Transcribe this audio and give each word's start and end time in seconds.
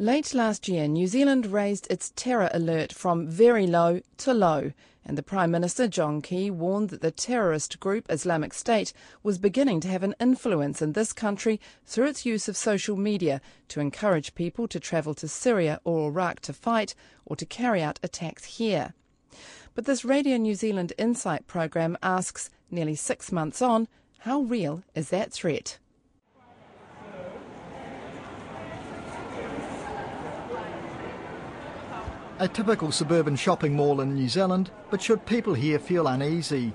Late 0.00 0.32
last 0.32 0.66
year, 0.66 0.88
New 0.88 1.06
Zealand 1.06 1.44
raised 1.44 1.86
its 1.90 2.10
terror 2.16 2.48
alert 2.54 2.90
from 2.90 3.26
very 3.26 3.66
low 3.66 4.00
to 4.16 4.32
low, 4.32 4.72
and 5.04 5.18
the 5.18 5.22
Prime 5.22 5.50
Minister 5.50 5.88
John 5.88 6.22
Key 6.22 6.50
warned 6.50 6.88
that 6.88 7.02
the 7.02 7.10
terrorist 7.10 7.78
group 7.80 8.06
Islamic 8.08 8.54
State 8.54 8.94
was 9.22 9.36
beginning 9.36 9.78
to 9.80 9.88
have 9.88 10.02
an 10.02 10.14
influence 10.18 10.80
in 10.80 10.94
this 10.94 11.12
country 11.12 11.60
through 11.84 12.06
its 12.06 12.24
use 12.24 12.48
of 12.48 12.56
social 12.56 12.96
media 12.96 13.42
to 13.68 13.80
encourage 13.80 14.34
people 14.34 14.66
to 14.68 14.80
travel 14.80 15.12
to 15.12 15.28
Syria 15.28 15.82
or 15.84 16.08
Iraq 16.08 16.40
to 16.40 16.54
fight 16.54 16.94
or 17.26 17.36
to 17.36 17.44
carry 17.44 17.82
out 17.82 18.00
attacks 18.02 18.56
here. 18.56 18.94
But 19.74 19.84
this 19.84 20.02
Radio 20.02 20.38
New 20.38 20.54
Zealand 20.54 20.94
Insight 20.96 21.46
program 21.46 21.98
asks, 22.02 22.48
nearly 22.70 22.94
six 22.94 23.30
months 23.30 23.60
on, 23.60 23.86
how 24.20 24.40
real 24.40 24.82
is 24.94 25.10
that 25.10 25.30
threat? 25.30 25.76
A 32.40 32.48
typical 32.48 32.90
suburban 32.90 33.36
shopping 33.36 33.76
mall 33.76 34.00
in 34.00 34.14
New 34.14 34.26
Zealand, 34.26 34.70
but 34.88 35.02
should 35.02 35.26
people 35.26 35.52
here 35.52 35.78
feel 35.78 36.06
uneasy? 36.06 36.72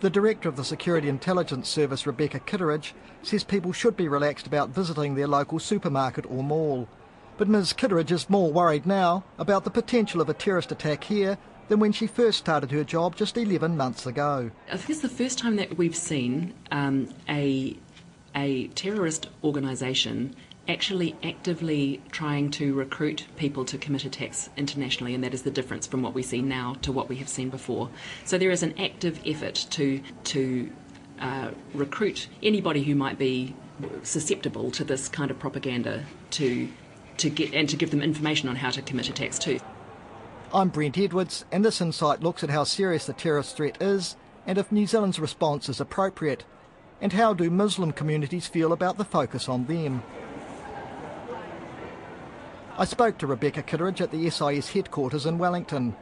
The 0.00 0.10
director 0.10 0.50
of 0.50 0.56
the 0.56 0.64
Security 0.64 1.08
Intelligence 1.08 1.66
Service, 1.66 2.06
Rebecca 2.06 2.40
Kitteridge, 2.40 2.94
says 3.22 3.42
people 3.42 3.72
should 3.72 3.96
be 3.96 4.06
relaxed 4.06 4.46
about 4.46 4.68
visiting 4.68 5.14
their 5.14 5.26
local 5.26 5.58
supermarket 5.58 6.26
or 6.30 6.44
mall. 6.44 6.86
But 7.38 7.48
Ms 7.48 7.72
Kitteridge 7.72 8.12
is 8.12 8.28
more 8.28 8.52
worried 8.52 8.84
now 8.84 9.24
about 9.38 9.64
the 9.64 9.70
potential 9.70 10.20
of 10.20 10.28
a 10.28 10.34
terrorist 10.34 10.70
attack 10.70 11.04
here 11.04 11.38
than 11.68 11.80
when 11.80 11.92
she 11.92 12.06
first 12.06 12.36
started 12.36 12.72
her 12.72 12.84
job 12.84 13.16
just 13.16 13.38
11 13.38 13.78
months 13.78 14.04
ago. 14.04 14.50
I 14.70 14.76
think 14.76 14.90
it's 14.90 15.00
the 15.00 15.08
first 15.08 15.38
time 15.38 15.56
that 15.56 15.78
we've 15.78 15.96
seen 15.96 16.52
um, 16.70 17.08
a, 17.30 17.74
a 18.34 18.66
terrorist 18.68 19.30
organisation 19.42 20.36
actually 20.68 21.14
actively 21.22 22.00
trying 22.10 22.50
to 22.50 22.74
recruit 22.74 23.26
people 23.36 23.64
to 23.64 23.78
commit 23.78 24.04
attacks 24.04 24.50
internationally, 24.56 25.14
and 25.14 25.22
that 25.22 25.34
is 25.34 25.42
the 25.42 25.50
difference 25.50 25.86
from 25.86 26.02
what 26.02 26.14
we 26.14 26.22
see 26.22 26.42
now 26.42 26.74
to 26.82 26.92
what 26.92 27.08
we 27.08 27.16
have 27.16 27.28
seen 27.28 27.50
before. 27.50 27.88
So 28.24 28.38
there 28.38 28.50
is 28.50 28.62
an 28.62 28.74
active 28.78 29.20
effort 29.24 29.66
to 29.70 30.00
to 30.24 30.72
uh, 31.20 31.50
recruit 31.74 32.28
anybody 32.42 32.82
who 32.82 32.94
might 32.94 33.18
be 33.18 33.54
susceptible 34.02 34.70
to 34.72 34.84
this 34.84 35.08
kind 35.08 35.30
of 35.30 35.38
propaganda 35.38 36.04
to 36.30 36.68
to 37.18 37.30
get 37.30 37.54
and 37.54 37.68
to 37.68 37.76
give 37.76 37.90
them 37.90 38.02
information 38.02 38.48
on 38.48 38.56
how 38.56 38.70
to 38.70 38.82
commit 38.82 39.08
attacks 39.08 39.38
too. 39.38 39.58
I'm 40.52 40.68
Brent 40.68 40.96
Edwards, 40.98 41.44
and 41.50 41.64
this 41.64 41.80
insight 41.80 42.22
looks 42.22 42.44
at 42.44 42.50
how 42.50 42.64
serious 42.64 43.06
the 43.06 43.12
terrorist 43.12 43.56
threat 43.56 43.80
is 43.80 44.16
and 44.46 44.58
if 44.58 44.70
New 44.70 44.86
Zealand's 44.86 45.18
response 45.18 45.68
is 45.68 45.80
appropriate. 45.80 46.44
And 47.00 47.12
how 47.12 47.34
do 47.34 47.50
Muslim 47.50 47.92
communities 47.92 48.46
feel 48.46 48.72
about 48.72 48.96
the 48.96 49.04
focus 49.04 49.48
on 49.48 49.66
them? 49.66 50.02
I 52.78 52.84
spoke 52.84 53.16
to 53.18 53.26
Rebecca 53.26 53.62
Kitteridge 53.62 54.02
at 54.02 54.10
the 54.10 54.28
SIS 54.28 54.68
headquarters 54.68 55.24
in 55.24 55.38
Wellington. 55.38 55.96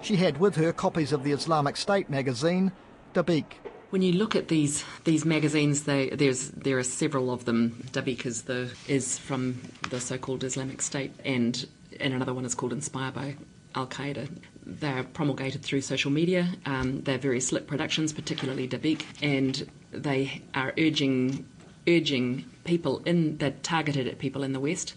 She 0.00 0.16
had 0.16 0.40
with 0.40 0.56
her 0.56 0.72
copies 0.72 1.12
of 1.12 1.22
the 1.22 1.32
Islamic 1.32 1.76
State 1.76 2.08
magazine, 2.08 2.72
Dabiq. 3.12 3.44
When 3.90 4.00
you 4.00 4.14
look 4.14 4.34
at 4.34 4.48
these 4.48 4.84
these 5.04 5.26
magazines, 5.26 5.84
they, 5.84 6.08
there's 6.08 6.48
there 6.50 6.78
are 6.78 6.82
several 6.82 7.30
of 7.30 7.44
them. 7.44 7.84
Dabiq 7.92 8.24
is 8.24 8.44
the 8.44 8.72
is 8.88 9.18
from 9.18 9.60
the 9.90 10.00
so-called 10.00 10.44
Islamic 10.44 10.80
State, 10.80 11.12
and 11.26 11.66
and 12.00 12.14
another 12.14 12.32
one 12.32 12.46
is 12.46 12.54
called 12.54 12.72
Inspired 12.72 13.14
by 13.14 13.36
Al 13.74 13.86
Qaeda. 13.86 14.26
They're 14.64 15.04
promulgated 15.04 15.62
through 15.62 15.82
social 15.82 16.10
media. 16.10 16.54
Um, 16.64 17.02
they're 17.02 17.18
very 17.18 17.40
slick 17.40 17.66
productions, 17.66 18.14
particularly 18.14 18.66
Dabiq, 18.66 19.02
and 19.20 19.70
they 19.92 20.42
are 20.54 20.72
urging 20.78 21.46
urging 21.86 22.46
people 22.64 23.02
in 23.04 23.36
they're 23.36 23.50
targeted 23.62 24.08
at 24.08 24.18
people 24.18 24.42
in 24.42 24.54
the 24.54 24.60
West 24.60 24.94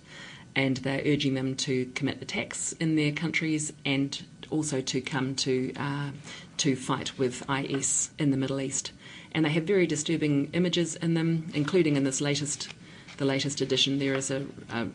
and 0.58 0.78
they're 0.78 1.04
urging 1.06 1.36
them 1.36 1.56
to 1.56 1.86
commit 1.94 2.20
attacks 2.20 2.74
in 2.74 2.96
their 2.96 3.12
countries 3.12 3.72
and 3.86 4.26
also 4.50 4.82
to 4.82 5.00
come 5.00 5.36
to 5.36 5.72
uh, 5.78 6.10
to 6.58 6.76
fight 6.76 7.18
with 7.20 7.48
IS 7.48 8.10
in 8.18 8.32
the 8.32 8.38
Middle 8.38 8.60
East. 8.60 8.92
And 9.34 9.46
they 9.46 9.50
have 9.50 9.66
very 9.66 9.86
disturbing 9.86 10.50
images 10.54 10.96
in 10.96 11.14
them, 11.14 11.52
including 11.54 11.96
in 11.96 12.04
this 12.04 12.22
latest 12.22 12.70
the 13.18 13.26
latest 13.26 13.62
edition, 13.62 13.98
there 13.98 14.14
is 14.14 14.30
a, 14.30 14.46
a, 14.70 14.88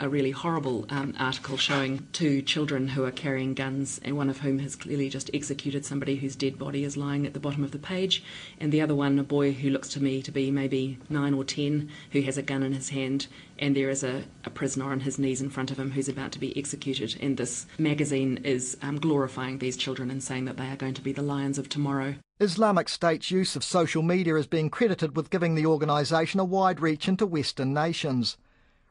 a 0.00 0.08
really 0.08 0.30
horrible 0.30 0.86
um, 0.88 1.14
article 1.18 1.58
showing 1.58 2.06
two 2.12 2.40
children 2.40 2.88
who 2.88 3.04
are 3.04 3.10
carrying 3.10 3.52
guns, 3.52 4.00
and 4.02 4.16
one 4.16 4.30
of 4.30 4.38
whom 4.38 4.58
has 4.60 4.74
clearly 4.74 5.10
just 5.10 5.30
executed 5.34 5.84
somebody 5.84 6.16
whose 6.16 6.34
dead 6.34 6.58
body 6.58 6.84
is 6.84 6.96
lying 6.96 7.26
at 7.26 7.34
the 7.34 7.40
bottom 7.40 7.62
of 7.62 7.72
the 7.72 7.78
page, 7.78 8.24
and 8.58 8.72
the 8.72 8.80
other 8.80 8.94
one, 8.94 9.18
a 9.18 9.22
boy 9.22 9.52
who 9.52 9.68
looks 9.68 9.88
to 9.90 10.02
me 10.02 10.22
to 10.22 10.32
be 10.32 10.50
maybe 10.50 10.98
nine 11.10 11.34
or 11.34 11.44
ten, 11.44 11.90
who 12.12 12.22
has 12.22 12.38
a 12.38 12.42
gun 12.42 12.62
in 12.62 12.72
his 12.72 12.88
hand, 12.88 13.26
and 13.58 13.76
there 13.76 13.90
is 13.90 14.02
a, 14.02 14.24
a 14.44 14.50
prisoner 14.50 14.90
on 14.92 15.00
his 15.00 15.18
knees 15.18 15.40
in 15.40 15.50
front 15.50 15.70
of 15.70 15.78
him 15.78 15.90
who's 15.90 16.08
about 16.08 16.32
to 16.32 16.38
be 16.38 16.56
executed. 16.56 17.16
And 17.20 17.36
this 17.36 17.66
magazine 17.78 18.40
is 18.44 18.76
um, 18.82 18.98
glorifying 18.98 19.58
these 19.58 19.76
children 19.76 20.10
and 20.10 20.22
saying 20.22 20.44
that 20.46 20.56
they 20.56 20.68
are 20.68 20.76
going 20.76 20.94
to 20.94 21.02
be 21.02 21.12
the 21.12 21.22
lions 21.22 21.58
of 21.58 21.68
tomorrow. 21.68 22.16
Islamic 22.38 22.88
State's 22.88 23.30
use 23.30 23.56
of 23.56 23.64
social 23.64 24.02
media 24.02 24.36
is 24.36 24.46
being 24.46 24.68
credited 24.68 25.16
with 25.16 25.30
giving 25.30 25.54
the 25.54 25.66
organisation 25.66 26.40
a 26.40 26.44
wide 26.44 26.80
reach 26.80 27.08
into 27.08 27.26
Western 27.26 27.72
nations. 27.72 28.36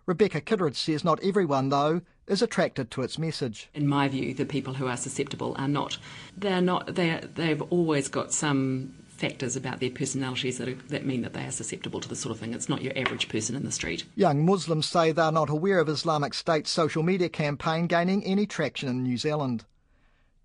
Rebecca 0.05 0.41
Kitteridge 0.41 0.75
says 0.75 1.03
not 1.03 1.23
everyone, 1.23 1.69
though, 1.69 2.01
is 2.27 2.41
attracted 2.41 2.91
to 2.91 3.01
its 3.01 3.17
message. 3.17 3.69
In 3.73 3.87
my 3.87 4.07
view, 4.07 4.33
the 4.33 4.45
people 4.45 4.75
who 4.75 4.87
are 4.87 4.97
susceptible 4.97 5.55
are 5.57 5.67
not. 5.67 5.97
They're 6.37 6.61
not. 6.61 6.95
They 6.95 7.21
they've 7.35 7.61
always 7.63 8.07
got 8.07 8.33
some 8.33 8.95
factors 9.15 9.55
about 9.55 9.79
their 9.79 9.89
personalities 9.89 10.57
that, 10.57 10.67
are, 10.67 10.75
that 10.89 11.05
mean 11.05 11.21
that 11.21 11.33
they 11.33 11.45
are 11.45 11.51
susceptible 11.51 11.99
to 12.01 12.09
this 12.09 12.19
sort 12.19 12.31
of 12.33 12.39
thing. 12.39 12.53
It's 12.53 12.69
not 12.69 12.81
your 12.81 12.97
average 12.97 13.29
person 13.29 13.55
in 13.55 13.63
the 13.63 13.71
street. 13.71 14.03
Young 14.15 14.45
Muslims 14.45 14.85
say 14.85 15.11
they're 15.11 15.31
not 15.31 15.49
aware 15.49 15.79
of 15.79 15.89
Islamic 15.89 16.33
State's 16.33 16.69
social 16.69 17.03
media 17.03 17.29
campaign 17.29 17.87
gaining 17.87 18.23
any 18.23 18.45
traction 18.45 18.89
in 18.89 19.03
New 19.03 19.17
Zealand. 19.17 19.65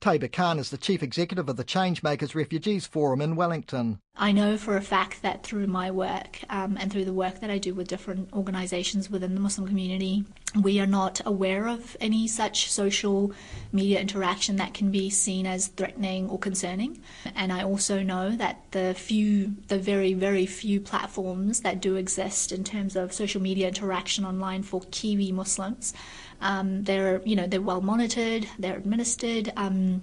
Tayyaba 0.00 0.32
Khan 0.32 0.58
is 0.58 0.70
the 0.70 0.78
chief 0.78 1.02
executive 1.02 1.50
of 1.50 1.58
the 1.58 1.64
Changemakers 1.64 2.34
Refugees 2.34 2.86
Forum 2.86 3.20
in 3.20 3.36
Wellington. 3.36 3.98
I 4.16 4.32
know 4.32 4.56
for 4.56 4.78
a 4.78 4.80
fact 4.80 5.20
that 5.20 5.42
through 5.42 5.66
my 5.66 5.90
work 5.90 6.40
um, 6.48 6.78
and 6.80 6.90
through 6.90 7.04
the 7.04 7.12
work 7.12 7.40
that 7.40 7.50
I 7.50 7.58
do 7.58 7.74
with 7.74 7.88
different 7.88 8.32
organisations 8.32 9.10
within 9.10 9.34
the 9.34 9.42
Muslim 9.42 9.68
community, 9.68 10.24
we 10.54 10.80
are 10.80 10.86
not 10.86 11.20
aware 11.24 11.68
of 11.68 11.96
any 12.00 12.26
such 12.26 12.70
social 12.70 13.32
media 13.72 14.00
interaction 14.00 14.56
that 14.56 14.74
can 14.74 14.90
be 14.90 15.08
seen 15.08 15.46
as 15.46 15.68
threatening 15.68 16.28
or 16.28 16.38
concerning. 16.38 17.00
And 17.36 17.52
I 17.52 17.62
also 17.62 18.02
know 18.02 18.34
that 18.36 18.64
the 18.72 18.94
few, 18.94 19.54
the 19.68 19.78
very, 19.78 20.12
very 20.12 20.46
few 20.46 20.80
platforms 20.80 21.60
that 21.60 21.80
do 21.80 21.94
exist 21.94 22.50
in 22.50 22.64
terms 22.64 22.96
of 22.96 23.12
social 23.12 23.40
media 23.40 23.68
interaction 23.68 24.24
online 24.24 24.64
for 24.64 24.82
Kiwi 24.90 25.30
Muslims 25.30 25.94
um, 26.40 26.84
they're, 26.84 27.20
you 27.24 27.36
know, 27.36 27.46
they're 27.46 27.60
well 27.60 27.82
monitored, 27.82 28.48
they're 28.58 28.76
administered, 28.76 29.52
um, 29.56 30.02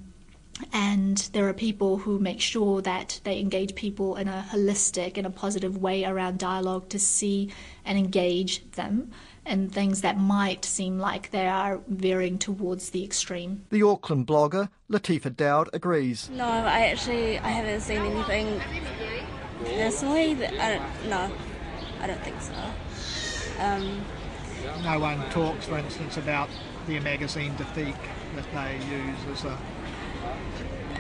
and 0.73 1.17
there 1.33 1.47
are 1.47 1.53
people 1.53 1.97
who 1.97 2.19
make 2.19 2.41
sure 2.41 2.81
that 2.81 3.19
they 3.23 3.39
engage 3.39 3.75
people 3.75 4.15
in 4.15 4.27
a 4.27 4.45
holistic 4.49 5.17
and 5.17 5.27
a 5.27 5.29
positive 5.29 5.77
way 5.77 6.03
around 6.03 6.39
dialogue 6.39 6.89
to 6.89 6.99
see 6.99 7.51
and 7.85 7.97
engage 7.97 8.69
them 8.71 9.11
in 9.47 9.69
things 9.69 10.01
that 10.01 10.17
might 10.17 10.65
seem 10.65 10.99
like 10.99 11.31
they 11.31 11.47
are 11.47 11.79
veering 11.87 12.37
towards 12.37 12.89
the 12.91 13.03
extreme. 13.03 13.65
The 13.69 13.83
Auckland 13.83 14.27
blogger 14.27 14.69
Latifa 14.89 15.35
Dowd 15.35 15.69
agrees. 15.73 16.29
No, 16.29 16.45
I 16.45 16.87
actually 16.87 17.39
I 17.39 17.49
haven't 17.49 17.81
seen 17.81 18.01
anything 18.01 18.61
personally. 19.63 20.33
That 20.35 20.53
I 20.53 20.75
don't. 20.75 21.09
No, 21.09 21.31
I 22.01 22.07
don't 22.07 22.23
think 22.23 22.41
so. 22.41 22.53
Um, 23.59 24.05
no 24.83 24.99
one 24.99 25.29
talks, 25.29 25.65
for 25.65 25.77
instance, 25.77 26.17
about 26.17 26.49
their 26.87 27.01
magazine 27.01 27.55
Dabiq 27.55 27.95
that 28.35 28.45
they 28.53 28.75
use 28.85 29.17
as 29.31 29.45
a 29.45 29.57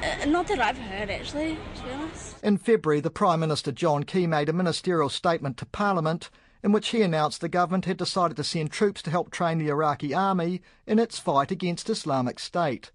uh, 0.03 0.25
not 0.25 0.47
that 0.47 0.59
I've 0.59 0.77
heard, 0.77 1.09
actually, 1.09 1.57
to 1.75 1.83
be 1.83 1.91
honest. 1.91 2.43
In 2.43 2.57
February, 2.57 2.99
the 2.99 3.09
Prime 3.09 3.39
Minister 3.39 3.71
John 3.71 4.03
Key 4.03 4.27
made 4.27 4.47
a 4.47 4.53
ministerial 4.53 5.09
statement 5.09 5.57
to 5.57 5.65
Parliament 5.65 6.29
in 6.63 6.71
which 6.71 6.89
he 6.89 7.01
announced 7.01 7.41
the 7.41 7.49
government 7.49 7.85
had 7.85 7.97
decided 7.97 8.37
to 8.37 8.43
send 8.43 8.71
troops 8.71 9.01
to 9.01 9.11
help 9.11 9.31
train 9.31 9.57
the 9.57 9.69
Iraqi 9.69 10.13
army 10.13 10.61
in 10.85 10.99
its 10.99 11.19
fight 11.19 11.51
against 11.51 11.89
Islamic 11.89 12.39
State. 12.39 12.91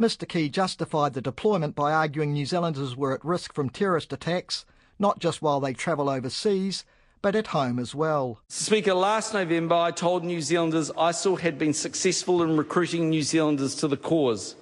Mr 0.00 0.28
Key 0.28 0.48
justified 0.48 1.14
the 1.14 1.22
deployment 1.22 1.74
by 1.74 1.92
arguing 1.92 2.32
New 2.32 2.46
Zealanders 2.46 2.96
were 2.96 3.14
at 3.14 3.24
risk 3.24 3.52
from 3.54 3.70
terrorist 3.70 4.12
attacks, 4.12 4.64
not 4.98 5.18
just 5.18 5.42
while 5.42 5.60
they 5.60 5.72
travel 5.72 6.10
overseas, 6.10 6.84
but 7.22 7.36
at 7.36 7.48
home 7.48 7.78
as 7.78 7.94
well. 7.94 8.40
Speaker, 8.48 8.94
last 8.94 9.32
November 9.32 9.76
I 9.76 9.92
told 9.92 10.24
New 10.24 10.40
Zealanders 10.40 10.90
ISIL 10.90 11.38
had 11.38 11.56
been 11.56 11.72
successful 11.72 12.42
in 12.42 12.56
recruiting 12.56 13.10
New 13.10 13.22
Zealanders 13.22 13.76
to 13.76 13.88
the 13.88 13.96
cause. 13.96 14.56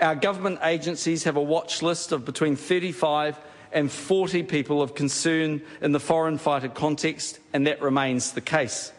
Our 0.00 0.14
government 0.14 0.58
agencies 0.62 1.24
have 1.24 1.36
a 1.36 1.42
watch 1.42 1.80
list 1.80 2.12
of 2.12 2.24
between 2.24 2.56
35 2.56 3.38
and 3.74 3.90
40 3.90 4.44
people 4.44 4.80
of 4.80 4.94
concern 4.94 5.60
in 5.82 5.92
the 5.92 6.00
foreign 6.00 6.38
fighter 6.38 6.68
context, 6.68 7.40
and 7.52 7.66
that 7.66 7.82
remains 7.82 8.32
the 8.32 8.40
case. 8.40 8.92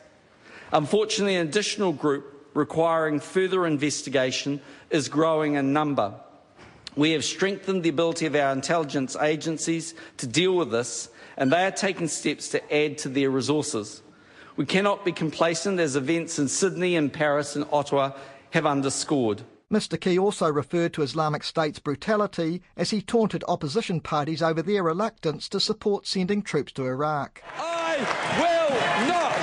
Unfortunately, 0.72 1.36
an 1.36 1.48
additional 1.48 1.94
group 1.94 2.50
requiring 2.54 3.19
further 3.19 3.66
investigation 3.66 4.62
is 4.89 5.10
growing 5.10 5.56
in 5.56 5.74
number. 5.74 6.13
We 6.95 7.12
have 7.12 7.25
strengthened 7.25 7.83
the 7.83 7.89
ability 7.89 8.25
of 8.25 8.36
our 8.36 8.54
intelligence 8.54 9.16
agencies 9.16 9.95
to 10.18 10.27
deal 10.27 10.56
with 10.56 10.72
this 10.72 11.10
and 11.38 11.51
they 11.51 11.66
are 11.66 11.72
taking 11.72 12.07
steps 12.07 12.50
to 12.50 12.74
add 12.74 12.98
to 13.00 13.10
their 13.10 13.30
resources. 13.30 14.01
We 14.56 14.66
cannot 14.66 15.04
be 15.04 15.12
complacent 15.12 15.80
as 15.80 15.95
events 15.95 16.39
in 16.39 16.48
Sydney 16.48 16.95
and 16.95 17.12
Paris 17.12 17.56
and 17.56 17.66
Ottawa 17.72 18.13
have 18.51 18.66
underscored. 18.66 19.42
Mr 19.75 20.00
Key 20.00 20.18
also 20.18 20.50
referred 20.50 20.94
to 20.94 21.01
Islamic 21.01 21.44
State's 21.44 21.80
brutality 21.80 22.62
as 22.77 22.92
he 22.92 23.01
taunted 23.01 23.44
opposition 23.45 24.00
parties 24.00 24.42
over 24.42 24.62
their 24.62 24.81
reluctance 24.81 25.50
to 25.50 25.60
support 25.60 26.07
sending 26.07 26.42
troops 26.42 26.72
to 26.72 26.86
Iraq. 26.86 27.44
I 27.57 27.98
will 28.39 28.72
not, 29.12 29.36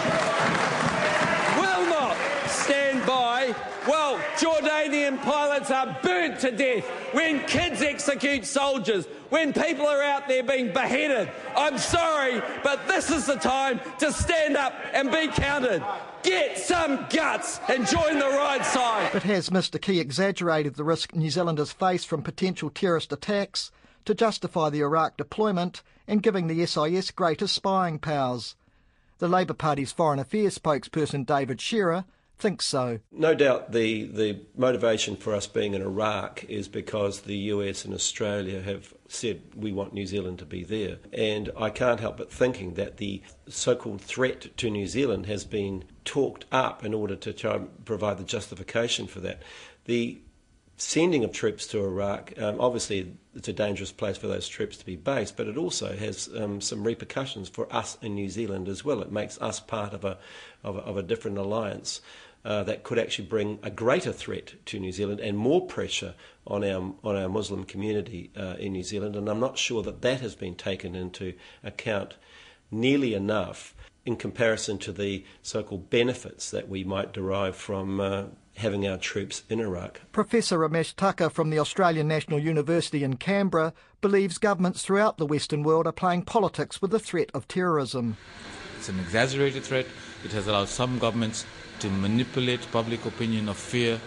will 1.60 1.84
not 1.90 2.16
stand 2.50 3.06
by 3.06 3.54
well, 3.86 4.16
Jordanian 4.38 5.20
pilots 5.22 5.70
are 5.70 5.98
burnt 6.02 6.22
to 6.42 6.50
death 6.50 6.84
when 7.12 7.44
kids 7.46 7.82
execute 7.82 8.44
soldiers, 8.44 9.06
when 9.30 9.52
people 9.52 9.86
are 9.86 10.02
out 10.02 10.28
there 10.28 10.42
being 10.42 10.72
beheaded. 10.72 11.30
I'm 11.56 11.78
sorry, 11.78 12.42
but 12.62 12.86
this 12.86 13.10
is 13.10 13.26
the 13.26 13.36
time 13.36 13.80
to 13.98 14.12
stand 14.12 14.56
up 14.56 14.74
and 14.92 15.10
be 15.10 15.28
counted. 15.28 15.82
Get 16.22 16.58
some 16.58 17.06
guts 17.10 17.60
and 17.68 17.86
join 17.86 18.18
the 18.18 18.28
right 18.28 18.64
side. 18.64 19.10
But 19.12 19.22
has 19.24 19.50
Mr 19.50 19.80
Key 19.80 19.98
exaggerated 19.98 20.74
the 20.74 20.84
risk 20.84 21.14
New 21.14 21.30
Zealanders 21.30 21.72
face 21.72 22.04
from 22.04 22.22
potential 22.22 22.70
terrorist 22.70 23.12
attacks 23.12 23.70
to 24.04 24.14
justify 24.14 24.70
the 24.70 24.80
Iraq 24.80 25.16
deployment 25.16 25.82
and 26.06 26.22
giving 26.22 26.46
the 26.46 26.64
SIS 26.66 27.10
greater 27.10 27.46
spying 27.46 27.98
powers? 27.98 28.56
The 29.18 29.28
Labour 29.28 29.54
Party's 29.54 29.92
Foreign 29.92 30.18
Affairs 30.18 30.58
spokesperson 30.58 31.24
David 31.24 31.60
Shearer 31.60 32.04
thinks 32.42 32.66
so. 32.66 32.98
No 33.12 33.34
doubt 33.34 33.70
the, 33.70 34.04
the 34.04 34.40
motivation 34.56 35.14
for 35.16 35.32
us 35.32 35.46
being 35.46 35.74
in 35.74 35.80
Iraq 35.80 36.44
is 36.48 36.66
because 36.66 37.20
the 37.20 37.36
US 37.36 37.84
and 37.84 37.94
Australia 37.94 38.60
have 38.60 38.92
said 39.08 39.40
we 39.54 39.72
want 39.72 39.94
New 39.94 40.06
Zealand 40.06 40.40
to 40.40 40.44
be 40.44 40.64
there. 40.64 40.98
And 41.12 41.50
I 41.56 41.70
can't 41.70 42.00
help 42.00 42.16
but 42.16 42.32
thinking 42.32 42.74
that 42.74 42.96
the 42.96 43.22
so 43.48 43.76
called 43.76 44.00
threat 44.00 44.56
to 44.56 44.70
New 44.70 44.88
Zealand 44.88 45.26
has 45.26 45.44
been 45.44 45.84
talked 46.04 46.44
up 46.50 46.84
in 46.84 46.92
order 46.92 47.14
to 47.14 47.32
try 47.32 47.54
and 47.54 47.84
provide 47.84 48.18
the 48.18 48.24
justification 48.24 49.06
for 49.06 49.20
that. 49.20 49.40
The 49.84 50.20
sending 50.76 51.22
of 51.22 51.32
troops 51.32 51.68
to 51.68 51.78
Iraq, 51.78 52.32
um, 52.38 52.60
obviously 52.60 53.14
it's 53.36 53.46
a 53.46 53.52
dangerous 53.52 53.92
place 53.92 54.16
for 54.16 54.26
those 54.26 54.48
troops 54.48 54.76
to 54.78 54.84
be 54.84 54.96
based, 54.96 55.36
but 55.36 55.46
it 55.46 55.56
also 55.56 55.96
has 55.96 56.28
um, 56.36 56.60
some 56.60 56.82
repercussions 56.82 57.48
for 57.48 57.72
us 57.72 57.96
in 58.02 58.16
New 58.16 58.28
Zealand 58.28 58.68
as 58.68 58.84
well. 58.84 59.00
It 59.00 59.12
makes 59.12 59.40
us 59.40 59.60
part 59.60 59.94
of 59.94 60.04
a, 60.04 60.18
of 60.64 60.76
a, 60.76 60.80
of 60.80 60.96
a 60.96 61.02
different 61.02 61.38
alliance 61.38 62.00
uh, 62.44 62.62
that 62.64 62.82
could 62.82 62.98
actually 62.98 63.26
bring 63.26 63.58
a 63.62 63.70
greater 63.70 64.12
threat 64.12 64.54
to 64.66 64.80
New 64.80 64.92
Zealand 64.92 65.20
and 65.20 65.36
more 65.36 65.66
pressure 65.66 66.14
on 66.46 66.64
our 66.64 66.92
on 67.04 67.16
our 67.16 67.28
Muslim 67.28 67.64
community 67.64 68.30
uh, 68.36 68.56
in 68.58 68.72
New 68.72 68.82
Zealand. 68.82 69.16
And 69.16 69.28
I'm 69.28 69.40
not 69.40 69.58
sure 69.58 69.82
that 69.82 70.02
that 70.02 70.20
has 70.20 70.34
been 70.34 70.54
taken 70.54 70.94
into 70.94 71.34
account 71.62 72.16
nearly 72.70 73.14
enough 73.14 73.74
in 74.04 74.16
comparison 74.16 74.78
to 74.78 74.92
the 74.92 75.24
so-called 75.42 75.88
benefits 75.88 76.50
that 76.50 76.68
we 76.68 76.82
might 76.82 77.12
derive 77.12 77.54
from 77.54 78.00
uh, 78.00 78.24
having 78.56 78.86
our 78.86 78.98
troops 78.98 79.44
in 79.48 79.60
Iraq. 79.60 80.00
Professor 80.10 80.58
Ramesh 80.58 80.92
Thakur 80.92 81.30
from 81.30 81.50
the 81.50 81.58
Australian 81.58 82.08
National 82.08 82.40
University 82.40 83.04
in 83.04 83.16
Canberra 83.16 83.72
believes 84.00 84.38
governments 84.38 84.82
throughout 84.82 85.18
the 85.18 85.26
Western 85.26 85.62
world 85.62 85.86
are 85.86 85.92
playing 85.92 86.22
politics 86.22 86.82
with 86.82 86.90
the 86.90 86.98
threat 86.98 87.30
of 87.32 87.46
terrorism. 87.46 88.16
It's 88.78 88.88
an 88.88 88.98
exaggerated 88.98 89.62
threat. 89.62 89.86
It 90.24 90.32
has 90.32 90.48
allowed 90.48 90.68
some 90.68 90.98
governments 90.98 91.46
to 91.82 91.90
manipulate 91.90 92.70
public 92.70 93.04
opinion 93.04 93.48
of 93.48 93.56
fear 93.56 94.00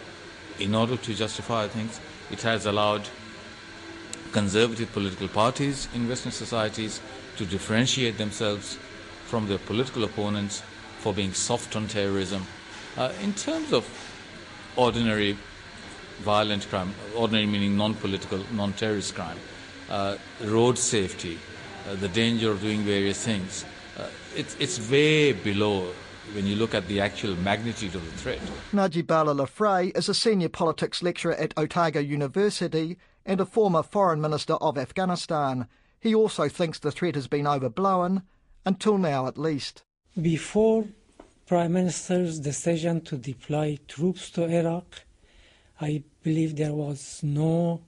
in 0.59 0.73
order 0.73 0.95
to 0.95 1.13
justify 1.13 1.67
things. 1.67 1.99
It 2.31 2.41
has 2.43 2.65
allowed 2.65 3.03
conservative 4.31 4.91
political 4.93 5.27
parties 5.27 5.89
in 5.93 6.07
Western 6.07 6.31
societies 6.31 7.01
to 7.35 7.45
differentiate 7.45 8.17
themselves 8.17 8.77
from 9.25 9.47
their 9.47 9.57
political 9.57 10.05
opponents 10.05 10.63
for 10.99 11.13
being 11.13 11.33
soft 11.33 11.75
on 11.75 11.89
terrorism. 11.89 12.47
Uh, 12.95 13.11
in 13.21 13.33
terms 13.33 13.73
of 13.73 13.85
ordinary 14.77 15.37
violent 16.21 16.65
crime, 16.69 16.93
ordinary 17.13 17.45
meaning 17.45 17.75
non 17.75 17.93
political, 17.93 18.39
non 18.53 18.71
terrorist 18.71 19.15
crime, 19.15 19.37
uh, 19.89 20.15
road 20.43 20.77
safety, 20.77 21.37
uh, 21.89 21.95
the 21.95 22.07
danger 22.07 22.51
of 22.51 22.61
doing 22.61 22.83
various 22.83 23.21
things, 23.21 23.65
uh, 23.97 24.07
it's, 24.33 24.55
it's 24.61 24.89
way 24.89 25.33
below 25.33 25.91
when 26.33 26.45
you 26.47 26.55
look 26.55 26.73
at 26.73 26.87
the 26.87 26.99
actual 26.99 27.35
magnitude 27.37 27.95
of 27.95 28.03
the 28.05 28.17
threat. 28.17 28.39
Najibullah 28.73 29.35
Lafraie 29.35 29.95
is 29.97 30.09
a 30.09 30.13
senior 30.13 30.49
politics 30.49 31.03
lecturer 31.03 31.35
at 31.35 31.53
Otago 31.57 31.99
University 31.99 32.97
and 33.25 33.39
a 33.39 33.45
former 33.45 33.83
foreign 33.83 34.21
minister 34.21 34.53
of 34.55 34.77
Afghanistan. 34.77 35.67
He 35.99 36.13
also 36.13 36.47
thinks 36.49 36.79
the 36.79 36.91
threat 36.91 37.15
has 37.15 37.27
been 37.27 37.47
overblown, 37.47 38.23
until 38.65 38.97
now 38.97 39.27
at 39.27 39.37
least. 39.37 39.83
Before 40.21 40.85
Prime 41.47 41.73
Minister's 41.73 42.39
decision 42.39 43.01
to 43.01 43.17
deploy 43.17 43.79
troops 43.87 44.29
to 44.31 44.45
Iraq, 44.45 45.01
I 45.79 46.03
believe 46.23 46.55
there 46.55 46.73
was 46.73 47.21
no 47.21 47.81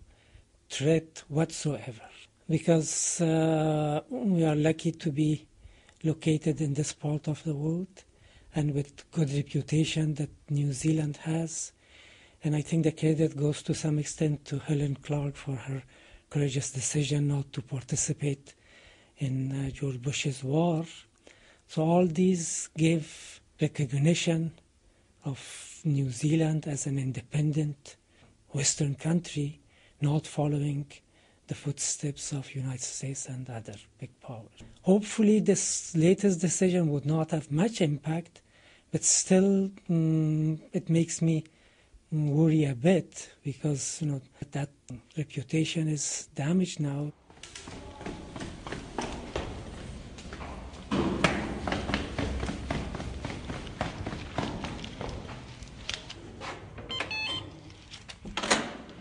threat 0.70 1.24
whatsoever 1.28 2.04
because 2.50 3.22
uh, 3.22 4.02
we 4.10 4.44
are 4.46 4.56
lucky 4.56 4.92
to 4.92 5.12
be 5.12 5.48
located 6.04 6.62
in 6.62 6.74
this 6.74 6.94
part 6.94 7.28
of 7.28 7.44
the 7.44 7.56
world 7.56 8.04
and 8.56 8.74
with 8.74 9.10
good 9.12 9.32
reputation 9.34 10.16
that 10.16 10.30
New 10.50 10.74
Zealand 10.74 11.18
has. 11.18 11.72
And 12.44 12.56
I 12.56 12.62
think 12.62 12.84
the 12.84 12.92
credit 12.92 13.36
goes 13.36 13.62
to 13.64 13.74
some 13.74 14.00
extent 14.00 14.46
to 14.46 14.60
Helen 14.60 14.98
Clark 15.02 15.36
for 15.36 15.56
her 15.56 15.84
courageous 16.30 16.72
decision 16.72 17.28
not 17.28 17.52
to 17.54 17.62
participate 17.62 18.54
in 19.18 19.52
uh, 19.52 19.70
George 19.72 20.02
Bush's 20.02 20.44
war. 20.44 20.86
So 21.68 21.84
all 21.84 22.06
these 22.06 22.70
give 22.78 23.42
recognition 23.60 24.52
of 25.26 25.82
New 25.84 26.10
Zealand 26.12 26.68
as 26.68 26.86
an 26.86 26.98
independent 27.00 27.96
Western 28.52 28.96
country, 28.96 29.60
not 30.02 30.26
following 30.26 30.86
the 31.48 31.56
footsteps 31.56 32.34
of 32.34 32.54
United 32.54 32.82
States 32.82 33.28
and 33.28 33.50
other 33.50 33.76
big 34.00 34.10
powers. 34.22 34.60
Hopefully, 34.82 35.40
this 35.40 35.96
latest 35.96 36.42
decision 36.42 36.90
would 36.90 37.06
not 37.06 37.32
have 37.32 37.52
much 37.52 37.82
impact 37.82 38.42
but 38.92 39.04
still 39.04 39.70
mm, 39.90 40.60
it 40.74 40.90
makes 40.90 41.22
me 41.22 41.44
worry 42.12 42.66
a 42.66 42.74
bit 42.74 43.30
because 43.44 44.02
you 44.02 44.08
know 44.08 44.22
that 44.52 44.70
reputation 45.18 45.88
is 45.88 46.30
damaged 46.36 46.80
now. 46.80 47.12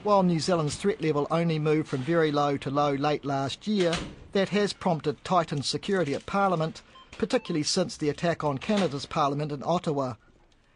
While 0.06 0.22
New 0.22 0.38
Zealand's 0.38 0.76
threat 0.76 1.02
level 1.02 1.26
only 1.32 1.58
moved 1.58 1.88
from 1.88 2.02
very 2.02 2.30
low 2.30 2.56
to 2.58 2.70
low 2.70 2.92
late 2.92 3.24
last 3.24 3.66
year, 3.66 3.92
that 4.34 4.50
has 4.50 4.72
prompted 4.72 5.24
tightened 5.24 5.64
security 5.64 6.14
at 6.14 6.26
Parliament 6.26 6.82
particularly 7.18 7.64
since 7.64 7.96
the 7.96 8.08
attack 8.08 8.44
on 8.44 8.58
Canada's 8.58 9.04
Parliament 9.04 9.50
in 9.50 9.64
Ottawa. 9.64 10.14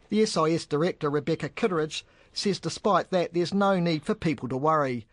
The 0.09 0.27
SIS 0.27 0.67
director, 0.67 1.09
Rebecca 1.09 1.49
Kitteridge, 1.49 2.05
says 2.33 2.59
despite 2.59 3.11
that 3.11 3.33
there's 3.33 3.55
no 3.55 3.79
need 3.79 4.03
for 4.03 4.17
people 4.17 4.49
to 4.49 4.57
worry. 4.57 5.07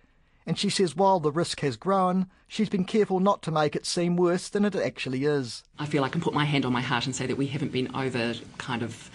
And 0.47 0.57
she 0.57 0.71
says 0.71 0.95
while 0.95 1.19
the 1.19 1.31
risk 1.31 1.59
has 1.59 1.77
grown, 1.77 2.25
she's 2.47 2.69
been 2.69 2.85
careful 2.85 3.19
not 3.19 3.43
to 3.43 3.51
make 3.51 3.75
it 3.75 3.85
seem 3.85 4.15
worse 4.15 4.49
than 4.49 4.65
it 4.65 4.75
actually 4.75 5.25
is. 5.25 5.63
I 5.77 5.85
feel 5.85 6.03
I 6.03 6.09
can 6.09 6.21
put 6.21 6.33
my 6.33 6.45
hand 6.45 6.65
on 6.65 6.73
my 6.73 6.81
heart 6.81 7.05
and 7.05 7.15
say 7.15 7.27
that 7.27 7.37
we 7.37 7.45
haven't 7.45 7.71
been 7.71 7.95
over 7.95 8.33
kind 8.57 8.81
of 8.81 9.11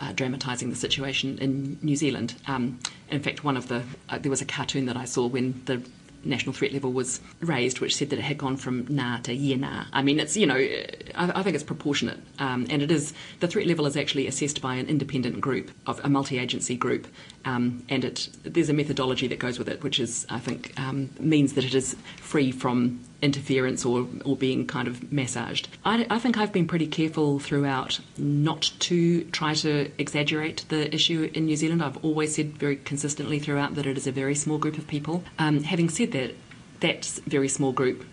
uh, 0.00 0.12
dramatising 0.12 0.70
the 0.70 0.76
situation 0.76 1.38
in 1.38 1.78
New 1.82 1.96
Zealand. 1.96 2.34
Um, 2.46 2.78
in 3.10 3.22
fact, 3.22 3.44
one 3.44 3.56
of 3.56 3.68
the 3.68 3.82
uh, 4.08 4.18
there 4.18 4.30
was 4.30 4.42
a 4.42 4.46
cartoon 4.46 4.86
that 4.86 4.96
I 4.96 5.04
saw 5.04 5.26
when 5.26 5.62
the 5.66 5.82
national 6.26 6.52
threat 6.52 6.72
level 6.72 6.92
was 6.92 7.20
raised, 7.40 7.80
which 7.80 7.96
said 7.96 8.10
that 8.10 8.18
it 8.18 8.22
had 8.22 8.38
gone 8.38 8.56
from 8.56 8.86
na 8.88 9.18
to 9.18 9.32
yeah 9.32 9.56
nah. 9.56 9.84
I 9.92 10.02
mean, 10.02 10.20
it's 10.20 10.36
you 10.36 10.46
know, 10.46 10.56
I, 10.56 11.00
I 11.14 11.42
think 11.42 11.54
it's 11.54 11.64
proportionate, 11.64 12.18
um, 12.38 12.66
and 12.68 12.82
it 12.82 12.90
is 12.90 13.14
the 13.40 13.48
threat 13.48 13.66
level 13.66 13.86
is 13.86 13.96
actually 13.96 14.26
assessed 14.26 14.60
by 14.60 14.74
an 14.74 14.86
independent 14.86 15.40
group 15.40 15.70
of 15.86 16.00
a 16.04 16.08
multi-agency 16.08 16.76
group, 16.76 17.06
um, 17.44 17.84
and 17.88 18.04
it 18.04 18.28
there's 18.42 18.68
a 18.68 18.74
methodology 18.74 19.26
that 19.28 19.38
goes 19.38 19.58
with 19.58 19.68
it, 19.68 19.82
which 19.82 19.98
is 20.00 20.26
I 20.28 20.38
think 20.38 20.78
um, 20.78 21.10
means 21.18 21.54
that 21.54 21.64
it 21.64 21.74
is 21.74 21.96
free 22.16 22.50
from 22.50 23.00
interference 23.22 23.84
or, 23.84 24.06
or 24.24 24.36
being 24.36 24.66
kind 24.66 24.88
of 24.88 25.12
massaged. 25.12 25.68
I, 25.84 26.06
I, 26.10 26.18
think 26.18 26.36
I've 26.36 26.52
been 26.52 26.66
pretty 26.66 26.86
careful 26.86 27.38
throughout 27.38 28.00
not 28.18 28.70
to 28.80 29.24
try 29.24 29.54
to 29.54 29.90
exaggerate 29.98 30.64
the 30.68 30.94
issue 30.94 31.30
in 31.32 31.46
New 31.46 31.56
Zealand. 31.56 31.82
I've 31.82 32.04
always 32.04 32.34
said 32.34 32.58
very 32.58 32.76
consistently 32.76 33.38
throughout 33.38 33.74
that 33.74 33.86
it 33.86 33.96
is 33.96 34.06
a 34.06 34.12
very 34.12 34.34
small 34.34 34.58
group 34.58 34.78
of 34.78 34.86
people. 34.86 35.24
Um, 35.38 35.62
having 35.62 35.88
said 35.88 36.12
that, 36.12 36.34
that 36.80 37.04
very 37.26 37.48
small 37.48 37.72
group 37.72 38.04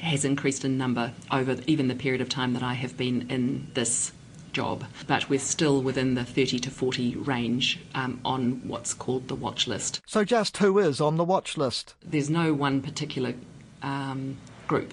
has 0.00 0.24
increased 0.24 0.64
in 0.64 0.78
number 0.78 1.12
over 1.30 1.56
even 1.66 1.88
the 1.88 1.94
period 1.94 2.20
of 2.20 2.28
time 2.28 2.52
that 2.52 2.62
I 2.62 2.74
have 2.74 2.96
been 2.96 3.28
in 3.28 3.66
this 3.74 4.12
job, 4.52 4.84
but 5.06 5.28
we're 5.28 5.38
still 5.38 5.82
within 5.82 6.14
the 6.14 6.24
30 6.24 6.58
to 6.60 6.70
40 6.70 7.16
range 7.16 7.80
um, 7.94 8.20
on 8.24 8.66
what's 8.66 8.94
called 8.94 9.28
the 9.28 9.34
watch 9.34 9.66
list. 9.66 10.00
So, 10.06 10.24
just 10.24 10.56
who 10.58 10.78
is 10.78 11.00
on 11.00 11.16
the 11.16 11.24
watch 11.24 11.56
list? 11.56 11.94
There's 12.04 12.30
no 12.30 12.54
one 12.54 12.80
particular 12.80 13.34
um, 13.82 14.36
group. 14.66 14.92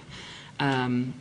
Um, 0.60 1.14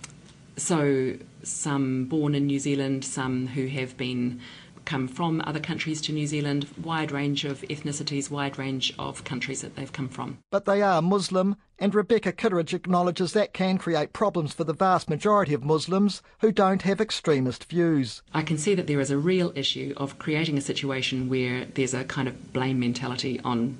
So, 0.56 1.16
some 1.42 2.04
born 2.04 2.34
in 2.34 2.46
New 2.46 2.60
Zealand, 2.60 3.04
some 3.04 3.48
who 3.48 3.66
have 3.66 3.96
been 3.96 4.40
come 4.84 5.08
from 5.08 5.42
other 5.44 5.58
countries 5.58 6.00
to 6.02 6.12
New 6.12 6.26
Zealand, 6.26 6.66
wide 6.80 7.10
range 7.10 7.44
of 7.44 7.62
ethnicities, 7.62 8.30
wide 8.30 8.58
range 8.58 8.94
of 8.98 9.24
countries 9.24 9.62
that 9.62 9.74
they've 9.74 9.92
come 9.92 10.08
from. 10.08 10.38
But 10.50 10.64
they 10.64 10.82
are 10.82 11.02
Muslim, 11.02 11.56
and 11.78 11.94
Rebecca 11.94 12.32
Kitteridge 12.32 12.74
acknowledges 12.74 13.32
that 13.32 13.52
can 13.52 13.78
create 13.78 14.12
problems 14.12 14.52
for 14.52 14.62
the 14.64 14.74
vast 14.74 15.10
majority 15.10 15.54
of 15.54 15.64
Muslims 15.64 16.22
who 16.40 16.52
don't 16.52 16.82
have 16.82 17.00
extremist 17.00 17.64
views. 17.64 18.22
I 18.32 18.42
can 18.42 18.58
see 18.58 18.74
that 18.76 18.86
there 18.86 19.00
is 19.00 19.10
a 19.10 19.18
real 19.18 19.52
issue 19.56 19.92
of 19.96 20.18
creating 20.18 20.56
a 20.58 20.60
situation 20.60 21.28
where 21.28 21.64
there's 21.64 21.94
a 21.94 22.04
kind 22.04 22.28
of 22.28 22.52
blame 22.52 22.78
mentality 22.78 23.40
on 23.42 23.78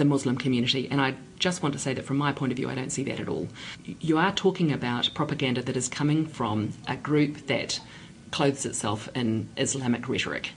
the 0.00 0.04
Muslim 0.06 0.38
community, 0.38 0.88
and 0.90 0.98
I 0.98 1.14
just 1.38 1.62
want 1.62 1.74
to 1.74 1.78
say 1.78 1.92
that 1.92 2.06
from 2.06 2.16
my 2.16 2.32
point 2.32 2.52
of 2.52 2.56
view, 2.56 2.70
I 2.70 2.74
don't 2.74 2.90
see 2.90 3.04
that 3.04 3.20
at 3.20 3.28
all. 3.28 3.48
You 3.84 4.16
are 4.16 4.32
talking 4.32 4.72
about 4.72 5.10
propaganda 5.14 5.60
that 5.62 5.76
is 5.76 5.88
coming 5.88 6.26
from 6.26 6.72
a 6.88 6.96
group 6.96 7.46
that 7.48 7.78
clothes 8.30 8.64
itself 8.64 9.10
in 9.14 9.50
Islamic 9.58 10.08
rhetoric. 10.08 10.52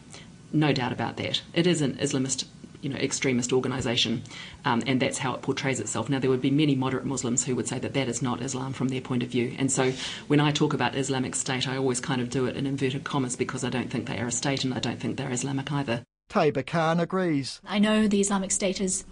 No 0.53 0.71
doubt 0.71 0.93
about 0.93 1.17
that. 1.17 1.41
It 1.53 1.67
is 1.67 1.81
an 1.81 1.95
Islamist, 1.95 2.45
you 2.81 2.89
know, 2.89 2.95
extremist 2.95 3.51
organisation, 3.51 4.23
um, 4.63 4.81
and 4.87 5.01
that's 5.01 5.17
how 5.17 5.33
it 5.33 5.41
portrays 5.41 5.81
itself. 5.81 6.07
Now, 6.07 6.19
there 6.19 6.29
would 6.29 6.41
be 6.41 6.51
many 6.51 6.73
moderate 6.73 7.05
Muslims 7.05 7.43
who 7.43 7.53
would 7.57 7.67
say 7.67 7.79
that 7.79 7.93
that 7.95 8.07
is 8.07 8.21
not 8.21 8.41
Islam 8.41 8.71
from 8.71 8.87
their 8.87 9.01
point 9.01 9.23
of 9.23 9.29
view. 9.29 9.55
And 9.59 9.69
so, 9.69 9.91
when 10.27 10.39
I 10.39 10.51
talk 10.51 10.73
about 10.73 10.95
Islamic 10.95 11.35
State, 11.35 11.67
I 11.67 11.75
always 11.75 11.99
kind 11.99 12.21
of 12.21 12.29
do 12.29 12.45
it 12.45 12.55
in 12.55 12.65
inverted 12.65 13.03
commas 13.03 13.35
because 13.35 13.65
I 13.65 13.69
don't 13.69 13.91
think 13.91 14.07
they 14.07 14.19
are 14.19 14.27
a 14.27 14.31
state, 14.31 14.63
and 14.63 14.73
I 14.73 14.79
don't 14.79 15.01
think 15.01 15.17
they're 15.17 15.31
Islamic 15.31 15.69
either. 15.69 16.05
Tayyaba 16.29 16.65
Khan 16.65 17.01
agrees. 17.01 17.59
I 17.65 17.79
know 17.79 18.07
the 18.07 18.21
Islamic 18.21 18.51
State 18.51 18.79
is, 18.79 19.05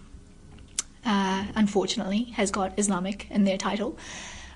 uh, 1.04 1.44
unfortunately, 1.54 2.24
has 2.34 2.50
got 2.50 2.78
Islamic 2.78 3.30
in 3.30 3.44
their 3.44 3.58
title, 3.58 3.98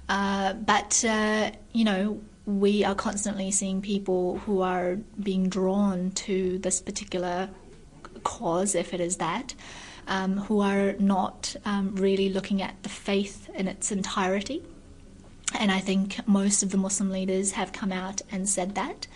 uh, 0.09 0.53
but 0.55 1.05
uh, 1.05 1.51
you 1.73 1.85
know 1.85 2.21
we 2.47 2.85
are 2.85 2.95
constantly 2.95 3.51
seeing 3.51 3.83
people 3.83 4.39
who 4.39 4.63
are 4.63 4.97
being 5.21 5.49
drawn 5.49 6.13
to 6.13 6.59
this 6.59 6.81
particular 6.81 7.49
cause, 8.23 8.75
if 8.77 8.95
it 8.95 9.01
is 9.01 9.17
that, 9.17 9.55
um, 10.07 10.39
who 10.39 10.61
are 10.61 10.93
not 10.95 11.57
um, 11.65 11.97
really 11.97 12.29
looking 12.29 12.63
at 12.63 12.81
the 12.85 12.89
faith 12.89 13.51
in 13.55 13.67
its 13.67 13.91
entirety. 13.91 14.63
And 15.59 15.73
I 15.73 15.81
think 15.81 16.27
most 16.27 16.63
of 16.63 16.71
the 16.71 16.77
Muslim 16.77 17.11
leaders 17.11 17.53
have 17.53 17.73
come 17.73 17.93
out 17.93 18.23
and 18.31 18.49
said 18.49 18.77
that. 18.77 19.09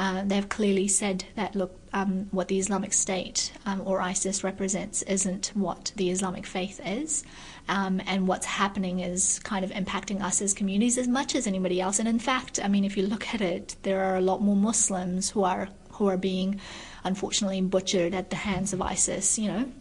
Uh, 0.00 0.22
they've 0.24 0.48
clearly 0.48 0.88
said 0.88 1.22
that, 1.36 1.54
look, 1.54 1.78
um, 1.92 2.26
what 2.30 2.48
the 2.48 2.58
Islamic 2.58 2.94
State 2.94 3.52
um, 3.66 3.82
or 3.84 4.00
ISIS 4.00 4.42
represents 4.42 5.02
isn't 5.02 5.48
what 5.52 5.92
the 5.96 6.08
Islamic 6.08 6.46
faith 6.46 6.80
is. 6.82 7.22
Um, 7.68 8.00
and 8.06 8.26
what's 8.26 8.46
happening 8.46 9.00
is 9.00 9.40
kind 9.40 9.62
of 9.62 9.70
impacting 9.72 10.22
us 10.22 10.40
as 10.40 10.54
communities 10.54 10.96
as 10.96 11.06
much 11.06 11.34
as 11.34 11.46
anybody 11.46 11.82
else. 11.82 11.98
And 11.98 12.08
in 12.08 12.18
fact, 12.18 12.58
I 12.64 12.66
mean, 12.66 12.86
if 12.86 12.96
you 12.96 13.06
look 13.06 13.34
at 13.34 13.42
it, 13.42 13.76
there 13.82 14.02
are 14.02 14.16
a 14.16 14.22
lot 14.22 14.40
more 14.40 14.56
Muslims 14.56 15.28
who 15.28 15.44
are 15.44 15.68
who 15.90 16.06
are 16.08 16.16
being, 16.16 16.58
unfortunately, 17.04 17.60
butchered 17.60 18.14
at 18.14 18.30
the 18.30 18.36
hands 18.36 18.72
of 18.72 18.80
ISIS. 18.80 19.38
You 19.38 19.48
know, 19.48 19.72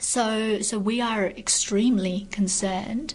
so 0.00 0.62
so 0.62 0.78
we 0.78 1.02
are 1.02 1.26
extremely 1.26 2.26
concerned 2.30 3.12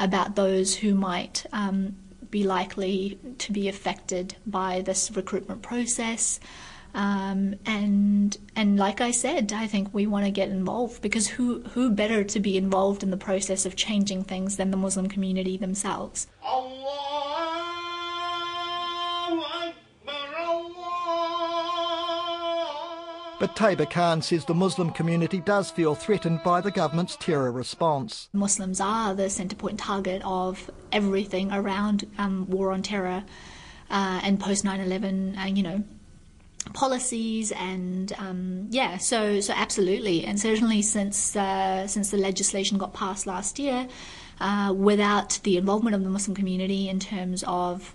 about 0.00 0.34
those 0.34 0.74
who 0.74 0.96
might 0.96 1.46
um, 1.52 1.94
be 2.30 2.44
likely 2.44 3.18
to 3.38 3.52
be 3.52 3.68
affected 3.68 4.36
by 4.46 4.80
this 4.80 5.10
recruitment 5.14 5.62
process. 5.62 6.40
Um, 6.94 7.56
and 7.66 8.36
and 8.56 8.78
like 8.78 9.02
I 9.02 9.10
said, 9.10 9.52
I 9.52 9.66
think 9.66 9.92
we 9.92 10.06
want 10.06 10.24
to 10.24 10.30
get 10.30 10.48
involved 10.48 11.02
because 11.02 11.28
who 11.28 11.62
who 11.62 11.90
better 11.90 12.24
to 12.24 12.40
be 12.40 12.56
involved 12.56 13.02
in 13.02 13.10
the 13.10 13.18
process 13.18 13.66
of 13.66 13.76
changing 13.76 14.24
things 14.24 14.56
than 14.56 14.70
the 14.70 14.78
Muslim 14.78 15.08
community 15.08 15.58
themselves. 15.58 16.26
But 23.38 23.54
Tayyaba 23.54 23.90
Khan 23.90 24.22
says 24.22 24.46
the 24.46 24.54
Muslim 24.54 24.90
community 24.90 25.40
does 25.40 25.70
feel 25.70 25.94
threatened 25.94 26.42
by 26.42 26.62
the 26.62 26.70
government's 26.70 27.16
terror 27.16 27.52
response. 27.52 28.30
Muslims 28.32 28.80
are 28.80 29.14
the 29.14 29.28
centre 29.28 29.56
point 29.56 29.78
target 29.78 30.22
of 30.24 30.70
everything 30.90 31.52
around 31.52 32.06
um, 32.16 32.48
war 32.48 32.72
on 32.72 32.82
terror 32.82 33.24
uh, 33.90 34.20
and 34.22 34.40
post 34.40 34.64
9 34.64 34.80
11, 34.80 35.36
uh, 35.36 35.44
you 35.44 35.62
know, 35.62 35.84
policies 36.72 37.52
and 37.52 38.12
um, 38.18 38.66
yeah 38.70 38.96
so 38.96 39.40
so 39.40 39.52
absolutely 39.54 40.24
and 40.24 40.40
certainly 40.40 40.82
since 40.82 41.36
uh, 41.36 41.86
since 41.86 42.10
the 42.10 42.16
legislation 42.16 42.76
got 42.76 42.92
passed 42.92 43.24
last 43.24 43.58
year 43.58 43.86
uh, 44.40 44.74
without 44.76 45.38
the 45.44 45.56
involvement 45.56 45.94
of 45.94 46.02
the 46.02 46.10
Muslim 46.10 46.34
community 46.34 46.88
in 46.88 46.98
terms 46.98 47.44
of 47.46 47.94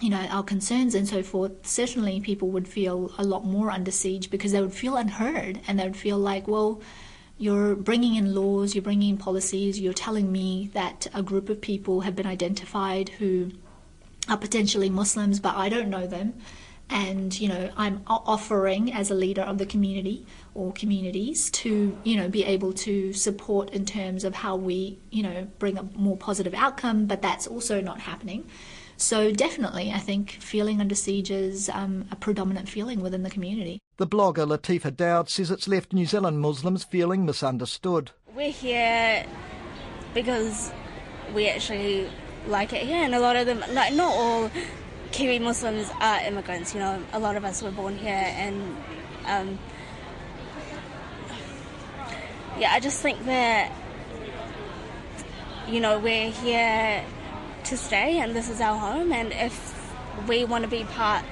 you 0.00 0.10
know, 0.10 0.26
our 0.30 0.42
concerns 0.42 0.94
and 0.94 1.08
so 1.08 1.22
forth, 1.22 1.66
certainly 1.66 2.20
people 2.20 2.48
would 2.48 2.68
feel 2.68 3.12
a 3.18 3.24
lot 3.24 3.44
more 3.44 3.70
under 3.70 3.90
siege 3.90 4.30
because 4.30 4.52
they 4.52 4.60
would 4.60 4.72
feel 4.72 4.96
unheard 4.96 5.60
and 5.66 5.78
they 5.78 5.84
would 5.84 5.96
feel 5.96 6.18
like, 6.18 6.46
well, 6.46 6.80
you're 7.36 7.74
bringing 7.74 8.14
in 8.16 8.34
laws, 8.34 8.74
you're 8.74 8.82
bringing 8.82 9.10
in 9.10 9.16
policies, 9.16 9.80
you're 9.80 9.92
telling 9.92 10.30
me 10.30 10.70
that 10.72 11.06
a 11.14 11.22
group 11.22 11.48
of 11.48 11.60
people 11.60 12.02
have 12.02 12.14
been 12.14 12.26
identified 12.26 13.08
who 13.10 13.50
are 14.28 14.36
potentially 14.36 14.90
Muslims, 14.90 15.40
but 15.40 15.56
I 15.56 15.68
don't 15.68 15.90
know 15.90 16.06
them. 16.06 16.34
And, 16.90 17.38
you 17.38 17.48
know, 17.48 17.70
I'm 17.76 18.02
offering 18.06 18.92
as 18.92 19.10
a 19.10 19.14
leader 19.14 19.42
of 19.42 19.58
the 19.58 19.66
community 19.66 20.26
or 20.58 20.72
communities 20.72 21.50
to, 21.52 21.96
you 22.02 22.16
know, 22.16 22.28
be 22.28 22.42
able 22.42 22.72
to 22.72 23.12
support 23.12 23.70
in 23.70 23.86
terms 23.86 24.24
of 24.24 24.34
how 24.34 24.56
we, 24.56 24.98
you 25.10 25.22
know, 25.22 25.46
bring 25.60 25.78
a 25.78 25.84
more 25.94 26.16
positive 26.16 26.52
outcome, 26.52 27.06
but 27.06 27.22
that's 27.22 27.46
also 27.46 27.80
not 27.80 28.00
happening. 28.00 28.44
So 28.96 29.30
definitely, 29.30 29.92
I 29.92 29.98
think 29.98 30.32
feeling 30.40 30.80
under 30.80 30.96
siege 30.96 31.30
is 31.30 31.68
um, 31.68 32.08
a 32.10 32.16
predominant 32.16 32.68
feeling 32.68 33.00
within 33.00 33.22
the 33.22 33.30
community. 33.30 33.78
The 33.98 34.06
blogger 34.08 34.44
Latifa 34.48 34.94
Dowd 34.94 35.28
says 35.28 35.52
it's 35.52 35.68
left 35.68 35.92
New 35.92 36.06
Zealand 36.06 36.40
Muslims 36.40 36.82
feeling 36.82 37.24
misunderstood. 37.24 38.10
We're 38.34 38.50
here 38.50 39.24
because 40.12 40.72
we 41.36 41.48
actually 41.48 42.10
like 42.48 42.72
it 42.72 42.82
here, 42.82 43.04
and 43.04 43.14
a 43.14 43.20
lot 43.20 43.36
of 43.36 43.46
them, 43.46 43.62
like 43.72 43.92
not 43.92 44.12
all 44.12 44.50
Kiwi 45.12 45.38
Muslims 45.38 45.88
are 46.00 46.20
immigrants. 46.22 46.74
You 46.74 46.80
know, 46.80 47.00
a 47.12 47.20
lot 47.20 47.36
of 47.36 47.44
us 47.44 47.62
were 47.62 47.70
born 47.70 47.96
here, 47.96 48.24
and 48.26 48.76
um, 49.26 49.58
yeah, 52.58 52.72
I 52.72 52.80
just 52.80 53.00
think 53.00 53.24
that 53.26 53.72
you 55.68 55.80
know 55.80 55.98
we're 55.98 56.30
here 56.30 57.04
to 57.64 57.76
stay 57.76 58.18
and 58.18 58.34
this 58.34 58.48
is 58.48 58.60
our 58.60 58.76
home 58.76 59.12
and 59.12 59.32
if 59.32 59.74
we 60.26 60.44
want 60.44 60.64
to 60.64 60.70
be 60.70 60.84
part 60.84 61.24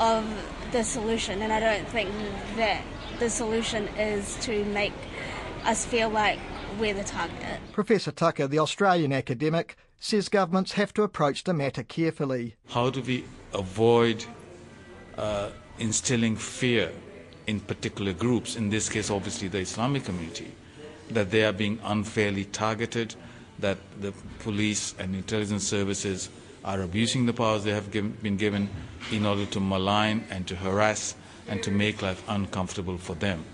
of 0.00 0.24
the 0.72 0.82
solution 0.82 1.42
and 1.42 1.52
I 1.52 1.60
don't 1.60 1.86
think 1.88 2.10
that 2.56 2.82
the 3.18 3.28
solution 3.28 3.86
is 3.88 4.36
to 4.42 4.64
make 4.66 4.94
us 5.64 5.84
feel 5.84 6.08
like 6.08 6.38
we're 6.78 6.94
the 6.94 7.04
target. 7.04 7.60
Professor 7.72 8.10
Thakur, 8.10 8.46
the 8.46 8.58
Australian 8.58 9.12
academic, 9.12 9.76
says 9.98 10.28
governments 10.30 10.72
have 10.72 10.94
to 10.94 11.02
approach 11.02 11.44
the 11.44 11.52
matter 11.52 11.82
carefully. 11.82 12.56
How 12.68 12.88
do 12.88 13.02
we 13.02 13.24
avoid 13.52 14.24
uh, 15.18 15.50
instilling 15.78 16.36
fear 16.36 16.90
in 17.50 17.58
particular 17.60 18.12
groups, 18.12 18.54
in 18.56 18.70
this 18.70 18.88
case 18.88 19.10
obviously 19.10 19.48
the 19.48 19.58
Islamic 19.58 20.04
community, 20.04 20.52
that 21.10 21.30
they 21.32 21.44
are 21.44 21.52
being 21.52 21.78
unfairly 21.84 22.44
targeted, 22.44 23.14
that 23.58 23.76
the 24.00 24.12
police 24.38 24.94
and 24.98 25.14
intelligence 25.14 25.66
services 25.66 26.30
are 26.64 26.82
abusing 26.82 27.26
the 27.26 27.32
powers 27.32 27.64
they 27.64 27.72
have 27.72 27.90
given, 27.90 28.12
been 28.22 28.36
given 28.36 28.68
in 29.10 29.26
order 29.26 29.44
to 29.46 29.58
malign 29.58 30.24
and 30.30 30.46
to 30.46 30.54
harass 30.54 31.16
and 31.48 31.62
to 31.62 31.70
make 31.70 32.00
life 32.00 32.22
uncomfortable 32.28 32.96
for 32.96 33.14
them. 33.16 33.44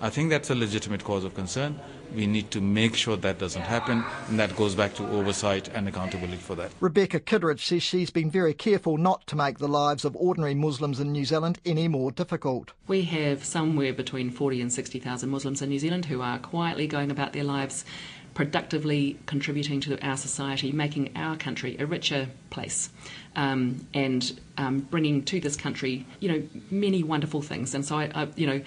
I 0.00 0.10
think 0.10 0.28
that's 0.28 0.50
a 0.50 0.54
legitimate 0.54 1.02
cause 1.02 1.24
of 1.24 1.34
concern. 1.34 1.80
We 2.16 2.26
need 2.26 2.50
to 2.52 2.62
make 2.62 2.96
sure 2.96 3.18
that 3.18 3.38
doesn't 3.38 3.60
happen, 3.60 4.02
and 4.28 4.38
that 4.38 4.56
goes 4.56 4.74
back 4.74 4.94
to 4.94 5.06
oversight 5.08 5.68
and 5.68 5.86
accountability 5.86 6.38
for 6.38 6.54
that. 6.54 6.72
Rebecca 6.80 7.20
Kitteridge 7.20 7.66
says 7.66 7.82
she's 7.82 8.10
been 8.10 8.30
very 8.30 8.54
careful 8.54 8.96
not 8.96 9.26
to 9.26 9.36
make 9.36 9.58
the 9.58 9.68
lives 9.68 10.02
of 10.02 10.16
ordinary 10.16 10.54
Muslims 10.54 10.98
in 10.98 11.12
New 11.12 11.26
Zealand 11.26 11.58
any 11.66 11.88
more 11.88 12.10
difficult. 12.10 12.72
We 12.88 13.02
have 13.02 13.44
somewhere 13.44 13.92
between 13.92 14.30
40 14.30 14.62
and 14.62 14.72
60,000 14.72 15.28
Muslims 15.28 15.60
in 15.60 15.68
New 15.68 15.78
Zealand 15.78 16.06
who 16.06 16.22
are 16.22 16.38
quietly 16.38 16.86
going 16.86 17.10
about 17.10 17.34
their 17.34 17.44
lives 17.44 17.84
productively 18.32 19.18
contributing 19.26 19.80
to 19.80 19.98
our 20.06 20.16
society, 20.16 20.70
making 20.72 21.10
our 21.16 21.36
country 21.36 21.76
a 21.78 21.86
richer 21.86 22.28
place, 22.50 22.90
um, 23.34 23.86
and 23.92 24.38
um, 24.58 24.78
bringing 24.78 25.22
to 25.24 25.40
this 25.40 25.56
country, 25.56 26.06
you 26.20 26.28
know, 26.30 26.42
many 26.70 27.02
wonderful 27.02 27.40
things. 27.42 27.74
And 27.74 27.84
so, 27.84 27.96
I, 27.96 28.10
I, 28.14 28.28
you 28.36 28.46
know, 28.46 28.60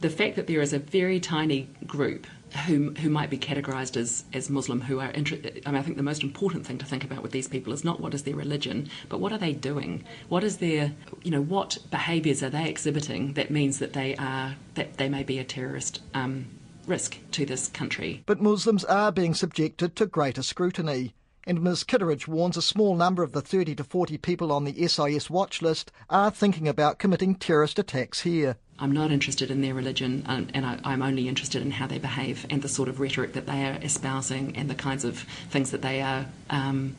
the 0.00 0.10
fact 0.10 0.36
that 0.36 0.46
there 0.46 0.60
is 0.60 0.72
a 0.72 0.78
very 0.78 1.18
tiny 1.18 1.68
group 1.84 2.26
who 2.66 2.92
who 2.94 3.10
might 3.10 3.30
be 3.30 3.38
categorised 3.38 3.96
as 3.96 4.24
as 4.32 4.50
Muslim 4.50 4.80
who 4.82 5.00
are 5.00 5.10
interested. 5.12 5.62
I 5.66 5.70
mean, 5.70 5.80
I 5.80 5.82
think 5.82 5.96
the 5.96 6.02
most 6.02 6.22
important 6.22 6.66
thing 6.66 6.78
to 6.78 6.86
think 6.86 7.04
about 7.04 7.22
with 7.22 7.32
these 7.32 7.48
people 7.48 7.72
is 7.72 7.84
not 7.84 8.00
what 8.00 8.14
is 8.14 8.22
their 8.22 8.36
religion, 8.36 8.88
but 9.08 9.20
what 9.20 9.32
are 9.32 9.38
they 9.38 9.52
doing? 9.52 10.04
What 10.28 10.44
is 10.44 10.58
their, 10.58 10.92
you 11.22 11.30
know, 11.30 11.42
what 11.42 11.78
behaviours 11.90 12.42
are 12.42 12.50
they 12.50 12.68
exhibiting 12.68 13.34
that 13.34 13.50
means 13.50 13.78
that 13.78 13.92
they 13.92 14.16
are 14.16 14.56
that 14.74 14.96
they 14.98 15.08
may 15.08 15.22
be 15.22 15.38
a 15.38 15.44
terrorist. 15.44 16.00
Um, 16.14 16.46
risk 16.86 17.18
to 17.32 17.44
this 17.44 17.68
country. 17.68 18.22
But 18.24 18.40
Muslims 18.40 18.82
are 18.82 19.12
being 19.12 19.34
subjected 19.34 19.94
to 19.96 20.06
greater 20.06 20.42
scrutiny, 20.42 21.12
And 21.48 21.62
Ms 21.62 21.82
Kitteridge 21.84 22.28
warns 22.28 22.58
a 22.58 22.62
small 22.62 22.94
number 22.94 23.22
of 23.22 23.32
the 23.32 23.40
30 23.40 23.74
to 23.76 23.84
40 23.84 24.18
people 24.18 24.52
on 24.52 24.64
the 24.64 24.86
SIS 24.86 25.30
watch 25.30 25.62
list 25.62 25.90
are 26.10 26.30
thinking 26.30 26.68
about 26.68 26.98
committing 26.98 27.34
terrorist 27.34 27.78
attacks 27.78 28.20
here. 28.20 28.56
I'm 28.80 28.92
not 28.92 29.10
interested 29.10 29.50
in 29.50 29.60
their 29.60 29.74
religion, 29.74 30.24
um, 30.26 30.48
and 30.54 30.64
I, 30.64 30.92
am 30.92 31.02
only 31.02 31.28
interested 31.28 31.62
in 31.62 31.72
how 31.72 31.86
they 31.86 31.98
behave 31.98 32.46
and 32.48 32.62
the 32.62 32.68
sort 32.68 32.88
of 32.88 33.00
rhetoric 33.00 33.32
that 33.32 33.46
they 33.46 33.64
are 33.64 33.78
espousing 33.82 34.56
and 34.56 34.70
the 34.70 34.74
kinds 34.74 35.04
of 35.04 35.20
things 35.50 35.72
that 35.72 35.82
they 35.82 36.00
are, 36.00 36.26
um, 36.50 36.94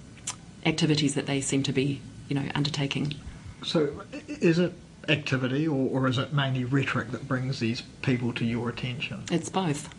activities 0.65 1.15
that 1.15 1.25
they 1.25 1.39
seem 1.39 1.63
to 1.63 1.71
be, 1.71 2.01
you 2.27 2.35
know, 2.35 2.43
undertaking. 2.53 3.15
So, 3.63 4.03
is 4.27 4.59
it 4.59 4.73
activity 5.07 5.67
or, 5.67 5.89
or 5.89 6.07
is 6.07 6.17
it 6.17 6.33
mainly 6.33 6.65
rhetoric 6.65 7.11
that 7.11 7.27
brings 7.27 7.59
these 7.59 7.81
people 8.01 8.33
to 8.33 8.45
your 8.45 8.69
attention? 8.69 9.23
It's 9.31 9.49
both. 9.49 9.89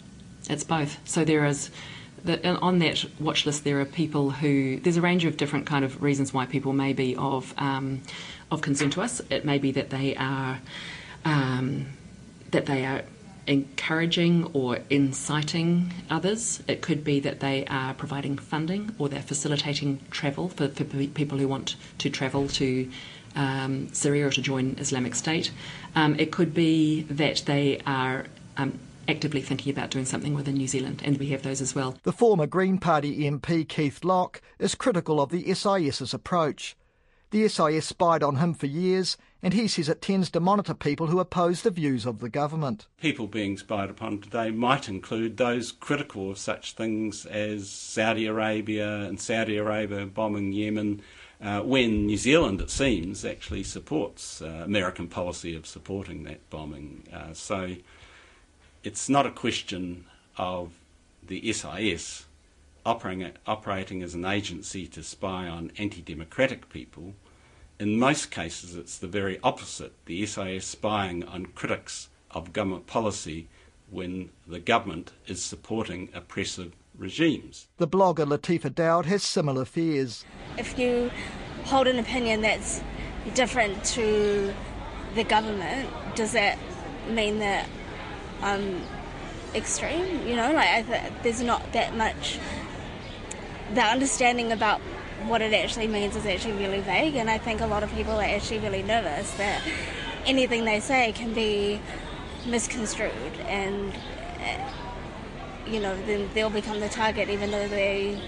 It's 0.49 0.65
both. 0.65 0.99
So 1.09 1.25
there 1.25 1.45
is 1.45 1.71
the, 2.25 2.57
on 2.59 2.79
that 2.81 3.05
watch 3.19 3.47
list, 3.47 3.65
there 3.65 3.81
are 3.81 3.85
people 3.85 4.31
who 4.31 4.79
there's 4.81 4.97
a 4.97 5.03
range 5.03 5.25
of 5.25 5.37
different 5.37 5.67
kind 5.67 5.85
of 5.85 6.03
reasons 6.03 6.35
why 6.35 6.47
people 6.47 6.73
may 6.73 6.93
be 6.93 7.17
of 7.17 7.55
um, 7.59 8.03
of 8.51 8.61
concern 8.61 8.91
to 8.91 9.03
us. 9.03 9.21
It 9.31 9.45
may 9.45 9.59
be 9.59 9.73
that 9.73 9.91
they 9.91 10.17
are 10.17 10.61
um, 11.61 11.87
that 12.51 12.67
they 12.67 12.85
are 12.85 13.03
encouraging 13.47 14.51
or 14.53 14.79
inciting 14.91 15.93
others. 16.09 16.63
It 16.67 16.83
could 16.83 17.03
be 17.05 17.21
that 17.21 17.41
they 17.41 17.65
are 17.67 17.95
providing 17.95 18.39
funding 18.39 18.95
or 18.99 19.09
they're 19.09 19.23
facilitating 19.23 20.01
travel 20.11 20.49
for, 20.49 20.69
for 20.69 20.85
people 20.85 21.39
who 21.39 21.49
want 21.49 21.77
to 21.99 22.11
travel 22.11 22.49
to 22.49 22.91
um, 23.37 23.93
Syria 23.93 24.27
or 24.27 24.31
to 24.31 24.43
join 24.43 24.77
Islamic 24.79 25.15
State. 25.15 25.53
Um, 25.95 26.19
it 26.19 26.33
could 26.33 26.53
be 26.55 27.03
that 27.03 27.43
they 27.47 27.81
are 27.87 28.27
um, 28.57 28.79
actively 29.09 29.41
thinking 29.41 29.73
about 29.73 29.91
doing 29.91 30.05
something 30.05 30.35
within 30.35 30.55
New 30.55 30.69
Zealand, 30.69 31.03
and 31.05 31.19
we 31.19 31.27
have 31.29 31.43
those 31.43 31.61
as 31.61 31.75
well. 31.75 31.97
The 32.03 32.13
former 32.13 32.47
Green 32.47 32.79
Party 32.79 33.21
MP 33.31 33.69
Keith 33.69 34.05
Locke 34.05 34.41
is 34.59 34.75
critical 34.75 35.21
of 35.21 35.31
the 35.31 35.55
SIS's 35.55 36.15
approach. 36.15 36.77
The 37.31 37.47
SIS 37.49 37.87
spied 37.87 38.23
on 38.25 38.37
him 38.37 38.55
for 38.55 38.67
years, 38.67 39.17
and 39.43 39.55
he 39.55 39.67
says 39.69 39.89
it 39.89 40.03
tends 40.03 40.31
to 40.31 40.41
monitor 40.41 40.75
people 40.75 41.07
who 41.07 41.21
oppose 41.21 41.63
the 41.63 41.71
views 41.71 42.05
of 42.07 42.21
the 42.21 42.29
government. 42.29 42.87
People 43.01 43.27
being 43.27 43.57
spied 43.57 43.91
upon 43.91 44.21
today 44.21 44.51
might 44.51 44.89
include 44.89 45.37
those 45.37 45.73
critical 45.73 46.31
of 46.31 46.39
such 46.39 46.73
things 46.73 47.27
as 47.27 47.69
Saudi 47.69 48.27
Arabia 48.27 49.01
and 49.01 49.21
Saudi 49.21 49.57
Arabia 49.57 50.07
bombing 50.07 50.53
Yemen, 50.53 51.03
uh, 51.43 51.61
when 51.63 52.07
New 52.07 52.19
Zealand, 52.19 52.61
it 52.61 52.71
seems, 52.71 53.25
actually 53.25 53.63
supports 53.63 54.43
uh, 54.43 54.63
American 54.65 55.09
policy 55.09 55.57
of 55.57 55.67
supporting 55.67 56.25
that 56.25 56.49
bombing. 56.51 57.05
Uh, 57.13 57.33
so 57.33 57.77
it's 58.85 59.09
not 59.09 59.27
a 59.27 59.31
question 59.31 60.05
of 60.37 60.73
the 61.27 61.53
SIS 61.53 62.27
operating, 62.85 63.33
operating 63.47 64.03
as 64.03 64.15
an 64.15 64.25
agency 64.25 64.87
to 64.87 65.03
spy 65.03 65.47
on 65.47 65.73
anti 65.79 66.03
democratic 66.03 66.69
people. 66.69 67.15
In 67.81 67.99
most 67.99 68.31
cases, 68.31 68.77
it's 68.77 68.99
the 68.99 69.07
very 69.07 69.41
opposite 69.43 69.95
the 70.05 70.27
SIS 70.27 70.67
spying 70.67 71.25
on 71.25 71.47
critics 71.47 72.11
of 72.31 72.53
government 72.53 72.87
policy 72.87 73.49
when 73.89 74.29
the 74.47 74.61
government 74.61 75.13
is 75.27 75.43
supporting 75.43 76.11
oppressive 76.13 76.75
regimes. 76.99 77.69
The 77.79 77.89
blogger 77.89 78.27
Latifa 78.27 78.75
Dowd 78.75 79.07
has 79.07 79.23
similar 79.23 79.65
fears. 79.65 80.27
If 80.59 80.79
you 80.79 81.11
hold 81.65 81.87
an 81.87 81.99
opinion 81.99 82.43
that's 82.43 82.83
different 83.33 83.83
to 83.97 84.53
the 85.15 85.25
government, 85.25 85.89
does 86.15 86.33
that 86.33 86.59
mean 87.09 87.39
that 87.39 87.67
I'm 88.43 88.83
extreme? 89.55 90.29
You 90.29 90.37
know, 90.37 90.53
like 90.53 90.87
th- 90.87 91.13
there's 91.23 91.41
not 91.41 91.73
that 91.73 91.97
much. 91.97 92.39
The 93.73 93.81
understanding 93.81 94.53
about 94.53 94.83
what 95.29 95.43
it 95.43 95.53
actually 95.53 95.87
means 95.87 96.17
is 96.17 96.27
actually 96.27 96.55
really 96.55 96.81
vague, 96.81 97.17
and 97.17 97.31
I 97.31 97.39
think 97.39 97.61
a 97.61 97.67
lot 97.67 97.83
of 97.83 97.91
people 97.93 98.13
are 98.13 98.23
actually 98.23 98.61
really 98.61 98.83
nervous 98.83 99.33
that 99.35 99.63
anything 100.27 100.65
they 100.65 100.81
say 100.81 101.13
can 101.13 101.33
be 101.33 101.81
misconstrued 102.47 103.13
and 103.47 103.93
uh, 104.41 104.71
you 105.67 105.81
know, 105.81 105.97
then 106.07 106.29
they'll 106.35 106.51
become 106.51 106.81
the 106.81 106.89
target 106.89 107.29
even 107.29 107.51
though 107.51 107.69
they 107.69 108.21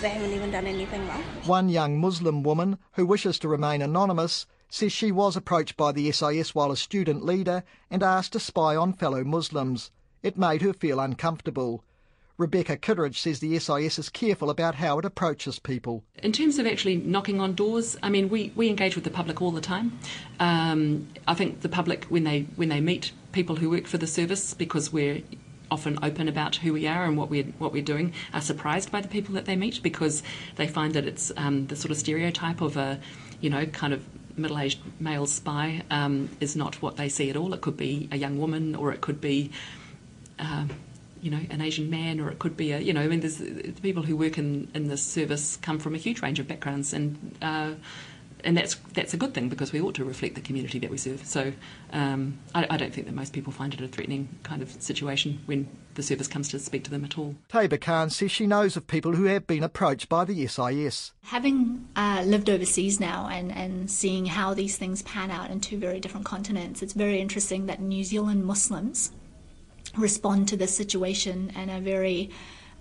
they 0.00 0.10
haven't 0.10 0.32
even 0.32 0.50
done 0.50 0.66
anything 0.66 1.06
wrong. 1.08 1.22
One 1.46 1.68
young 1.68 1.98
Muslim 1.98 2.42
woman 2.42 2.78
who 2.92 3.06
wishes 3.06 3.38
to 3.38 3.48
remain 3.48 3.80
anonymous 3.80 4.46
says 4.68 4.92
she 4.92 5.10
was 5.10 5.36
approached 5.36 5.76
by 5.76 5.92
the 5.92 6.10
SIS 6.12 6.54
while 6.54 6.70
a 6.70 6.76
student 6.76 7.24
leader 7.24 7.64
and 7.90 8.02
asked 8.02 8.32
to 8.32 8.40
spy 8.40 8.76
on 8.76 8.92
fellow 8.92 9.24
Muslims. 9.24 9.90
It 10.22 10.36
made 10.36 10.60
her 10.62 10.74
feel 10.74 11.00
uncomfortable. 11.00 11.82
Rebecca 12.38 12.76
Kitteridge 12.76 13.18
says 13.18 13.40
the 13.40 13.58
SIS 13.58 13.98
is 13.98 14.10
careful 14.10 14.50
about 14.50 14.74
how 14.74 14.98
it 14.98 15.04
approaches 15.06 15.58
people. 15.58 16.04
In 16.22 16.32
terms 16.32 16.58
of 16.58 16.66
actually 16.66 16.96
knocking 16.96 17.40
on 17.40 17.54
doors, 17.54 17.96
I 18.02 18.10
mean, 18.10 18.28
we, 18.28 18.52
we 18.54 18.68
engage 18.68 18.94
with 18.94 19.04
the 19.04 19.10
public 19.10 19.40
all 19.40 19.50
the 19.50 19.62
time. 19.62 19.98
Um, 20.38 21.08
I 21.26 21.34
think 21.34 21.62
the 21.62 21.68
public, 21.70 22.04
when 22.04 22.24
they 22.24 22.42
when 22.56 22.68
they 22.68 22.80
meet 22.80 23.12
people 23.32 23.56
who 23.56 23.70
work 23.70 23.86
for 23.86 23.96
the 23.96 24.06
service, 24.06 24.52
because 24.52 24.92
we're 24.92 25.22
often 25.70 25.98
open 26.02 26.28
about 26.28 26.56
who 26.56 26.72
we 26.72 26.86
are 26.86 27.04
and 27.04 27.16
what 27.16 27.30
we're 27.30 27.44
what 27.58 27.72
we're 27.72 27.82
doing 27.82 28.12
are 28.32 28.40
surprised 28.40 28.92
by 28.92 29.00
the 29.00 29.08
people 29.08 29.34
that 29.34 29.46
they 29.46 29.56
meet 29.56 29.82
because 29.82 30.22
they 30.56 30.66
find 30.68 30.94
that 30.94 31.06
it's 31.06 31.32
um, 31.36 31.66
the 31.66 31.74
sort 31.74 31.90
of 31.90 31.96
stereotype 31.96 32.60
of 32.60 32.76
a 32.76 33.00
you 33.40 33.50
know 33.50 33.66
kind 33.66 33.92
of 33.92 34.04
middle-aged 34.38 34.78
male 35.00 35.26
spy 35.26 35.82
um, 35.90 36.28
is 36.40 36.54
not 36.54 36.82
what 36.82 36.98
they 36.98 37.08
see 37.08 37.30
at 37.30 37.36
all. 37.36 37.54
It 37.54 37.62
could 37.62 37.78
be 37.78 38.08
a 38.12 38.16
young 38.18 38.38
woman, 38.38 38.74
or 38.74 38.92
it 38.92 39.00
could 39.00 39.22
be. 39.22 39.50
Um, 40.38 40.68
you 41.26 41.32
know, 41.32 41.40
an 41.50 41.60
Asian 41.60 41.90
man, 41.90 42.20
or 42.20 42.30
it 42.30 42.38
could 42.38 42.56
be 42.56 42.70
a, 42.70 42.78
you 42.78 42.92
know, 42.92 43.00
I 43.00 43.08
mean, 43.08 43.18
there's 43.18 43.42
people 43.82 44.04
who 44.04 44.16
work 44.16 44.38
in, 44.38 44.70
in 44.74 44.86
this 44.86 45.02
service 45.02 45.56
come 45.56 45.80
from 45.80 45.92
a 45.92 45.98
huge 45.98 46.22
range 46.22 46.38
of 46.38 46.46
backgrounds, 46.46 46.92
and 46.92 47.36
uh, 47.42 47.72
and 48.44 48.56
that's 48.56 48.76
that's 48.94 49.12
a 49.12 49.16
good 49.16 49.34
thing 49.34 49.48
because 49.48 49.72
we 49.72 49.80
ought 49.80 49.96
to 49.96 50.04
reflect 50.04 50.36
the 50.36 50.40
community 50.40 50.78
that 50.78 50.88
we 50.88 50.96
serve. 50.96 51.26
So 51.26 51.52
um, 51.92 52.38
I, 52.54 52.64
I, 52.70 52.76
don't 52.76 52.94
think 52.94 53.08
that 53.08 53.12
most 53.14 53.32
people 53.32 53.52
find 53.52 53.74
it 53.74 53.80
a 53.80 53.88
threatening 53.88 54.28
kind 54.44 54.62
of 54.62 54.70
situation 54.80 55.40
when 55.46 55.68
the 55.94 56.02
service 56.04 56.28
comes 56.28 56.48
to 56.50 56.60
speak 56.60 56.84
to 56.84 56.92
them 56.92 57.04
at 57.04 57.18
all. 57.18 57.34
Tayyaba 57.48 57.80
Khan 57.80 58.08
says 58.08 58.30
she 58.30 58.46
knows 58.46 58.76
of 58.76 58.86
people 58.86 59.16
who 59.16 59.24
have 59.24 59.48
been 59.48 59.64
approached 59.64 60.08
by 60.08 60.24
the 60.24 60.46
SIS. 60.46 61.10
Having 61.24 61.88
uh, 61.96 62.22
lived 62.24 62.48
overseas 62.48 63.00
now 63.00 63.28
and, 63.32 63.50
and 63.50 63.90
seeing 63.90 64.26
how 64.26 64.54
these 64.54 64.76
things 64.76 65.02
pan 65.02 65.32
out 65.32 65.50
in 65.50 65.60
two 65.60 65.76
very 65.76 65.98
different 65.98 66.24
continents, 66.24 66.82
it's 66.82 66.92
very 66.92 67.18
interesting 67.18 67.66
that 67.66 67.80
New 67.80 68.04
Zealand 68.04 68.44
Muslims 68.44 69.10
respond 69.98 70.48
to 70.48 70.56
this 70.56 70.76
situation 70.76 71.50
in 71.56 71.70
a 71.70 71.80
very 71.80 72.30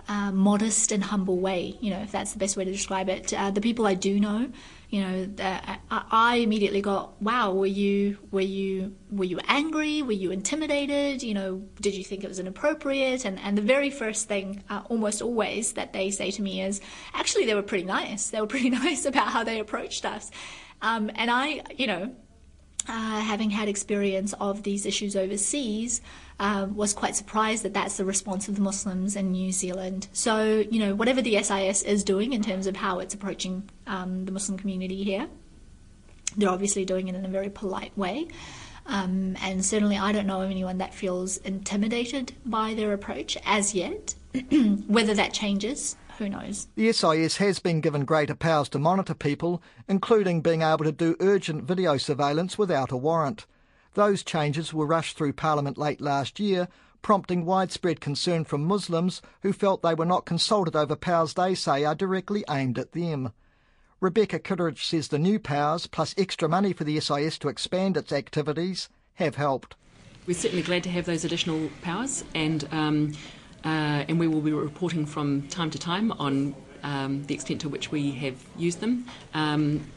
uh, 0.08 0.32
modest 0.32 0.92
and 0.92 1.04
humble 1.04 1.40
way, 1.40 1.78
you 1.82 1.90
know, 1.90 2.00
if 2.02 2.12
that's 2.12 2.34
the 2.34 2.40
best 2.40 2.58
way 2.58 2.64
to 2.64 2.72
describe 2.72 3.10
it. 3.10 3.34
Uh, 3.34 3.50
the 3.52 3.62
people 3.62 3.88
I 3.88 3.96
do 3.96 4.20
know, 4.20 4.52
you 4.90 5.02
know, 5.02 5.30
uh, 5.40 5.78
I 5.90 6.38
immediately 6.38 6.82
got, 6.82 7.20
wow, 7.22 7.52
were 7.54 7.66
you 7.66 8.18
were 8.30 8.42
you 8.42 8.96
were 9.10 9.24
you 9.24 9.40
angry? 9.48 10.04
Were 10.04 10.12
you 10.12 10.32
intimidated? 10.32 11.24
You 11.24 11.34
know, 11.34 11.64
did 11.82 11.96
you 11.96 12.04
think 12.04 12.24
it 12.24 12.28
was 12.28 12.40
inappropriate? 12.40 13.26
And 13.26 13.40
and 13.40 13.58
the 13.58 13.64
very 13.64 13.90
first 13.90 14.28
thing, 14.28 14.64
uh, 14.70 14.84
almost 14.90 15.22
always, 15.22 15.74
that 15.74 15.92
they 15.92 16.12
say 16.12 16.30
to 16.32 16.42
me 16.42 16.62
is, 16.62 16.82
actually, 17.14 17.46
they 17.46 17.56
were 17.56 17.64
pretty 17.64 17.86
nice. 17.86 18.30
They 18.30 18.40
were 18.40 18.48
pretty 18.48 18.70
nice 18.84 19.06
about 19.06 19.30
how 19.30 19.44
they 19.44 19.60
approached 19.60 20.06
us. 20.06 20.30
Um, 20.82 21.10
and 21.16 21.32
I, 21.32 21.62
you 21.76 21.88
know, 21.88 22.16
uh, 22.88 23.20
having 23.20 23.50
had 23.50 23.68
experience 23.68 24.34
of 24.40 24.64
these 24.64 24.86
issues 24.86 25.16
overseas, 25.16 26.02
uh, 26.40 26.68
was 26.74 26.94
quite 26.94 27.16
surprised 27.16 27.64
that 27.64 27.74
that's 27.74 27.98
the 27.98 28.06
response 28.06 28.48
of 28.48 28.56
the 28.56 28.62
Muslims 28.62 29.16
in 29.16 29.32
New 29.32 29.52
Zealand. 29.52 30.08
So, 30.14 30.66
you 30.70 30.80
know, 30.80 30.96
whatever 30.96 31.22
the 31.22 31.42
SIS 31.42 31.82
is 31.84 32.04
doing 32.04 32.34
in 32.34 32.42
terms 32.42 32.68
of 32.68 32.76
how 32.76 33.00
it's 33.00 33.14
approaching 33.14 33.70
um, 33.88 34.26
the 34.26 34.32
Muslim 34.32 34.58
community 34.58 35.04
here, 35.04 35.28
they're 36.38 36.50
obviously 36.50 36.86
doing 36.86 37.08
it 37.08 37.16
in 37.16 37.26
a 37.26 37.30
very 37.30 37.50
polite 37.50 37.98
way. 37.98 38.28
Um, 38.88 39.36
and 39.42 39.66
certainly, 39.66 39.98
I 39.98 40.12
don't 40.12 40.28
know 40.28 40.42
of 40.42 40.52
anyone 40.52 40.78
that 40.78 40.94
feels 40.94 41.38
intimidated 41.38 42.34
by 42.46 42.74
their 42.76 42.94
approach 42.94 43.38
as 43.46 43.74
yet. 43.74 44.14
Whether 44.88 45.14
that 45.16 45.34
changes, 45.34 45.96
who 46.18 46.30
knows? 46.30 46.68
The 46.76 46.92
SIS 46.92 47.38
has 47.38 47.60
been 47.60 47.82
given 47.82 48.06
greater 48.06 48.36
powers 48.36 48.70
to 48.70 48.80
monitor 48.80 49.14
people, 49.14 49.62
including 49.88 50.42
being 50.42 50.62
able 50.62 50.86
to 50.86 50.92
do 50.92 51.16
urgent 51.20 51.64
video 51.64 51.98
surveillance 51.98 52.58
without 52.58 52.92
a 52.92 52.98
warrant. 52.98 53.46
Those 53.94 54.24
changes 54.24 54.74
were 54.74 54.86
rushed 54.86 55.18
through 55.18 55.34
Parliament 55.34 55.78
late 55.78 56.02
last 56.02 56.40
year, 56.40 56.68
prompting 57.02 57.46
widespread 57.46 58.02
concern 58.02 58.44
from 58.44 58.66
Muslims 58.66 59.22
who 59.42 59.54
felt 59.54 59.82
they 59.82 59.94
were 59.94 60.06
not 60.06 60.26
consulted 60.26 60.76
over 60.76 60.96
powers 60.96 61.34
they 61.36 61.54
say 61.54 61.84
are 61.84 61.96
directly 61.96 62.44
aimed 62.50 62.80
at 62.80 62.94
them. 62.94 63.32
Rebecca 64.02 64.40
Kitteridge 64.40 64.86
says 64.86 65.08
the 65.08 65.20
new 65.20 65.40
powers, 65.40 65.88
plus 65.88 66.14
extra 66.18 66.50
money 66.50 66.74
for 66.74 66.84
the 66.84 67.00
SIS 67.00 67.38
to 67.40 67.48
expand 67.48 67.96
its 67.96 68.12
activities, 68.12 68.90
have 69.16 69.36
helped. 69.36 69.76
We're 70.28 70.34
certainly 70.34 70.64
glad 70.64 70.84
to 70.84 70.90
have 70.90 71.06
those 71.06 71.24
additional 71.24 71.70
powers, 71.82 72.24
and 72.34 72.68
um, 72.72 73.14
uh, 73.66 74.06
and 74.08 74.20
we 74.20 74.28
will 74.28 74.42
be 74.42 74.54
reporting 74.54 75.06
from 75.06 75.48
time 75.48 75.72
to 75.72 75.80
time 75.80 76.12
on 76.14 76.56
um, 76.84 77.24
the 77.26 77.34
extent 77.34 77.62
to 77.62 77.70
which 77.70 77.92
we 77.92 78.12
have 78.12 78.36
used 78.58 78.80
them. 78.80 79.06
Um, 79.34 79.88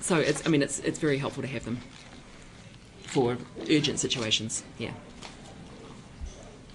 so 0.00 0.16
it's, 0.16 0.46
I 0.46 0.50
mean, 0.50 0.62
it's, 0.62 0.78
it's 0.80 0.98
very 0.98 1.18
helpful 1.18 1.42
to 1.42 1.48
have 1.48 1.64
them 1.64 1.78
for 3.02 3.36
urgent 3.70 3.98
situations. 3.98 4.62
Yeah. 4.78 4.92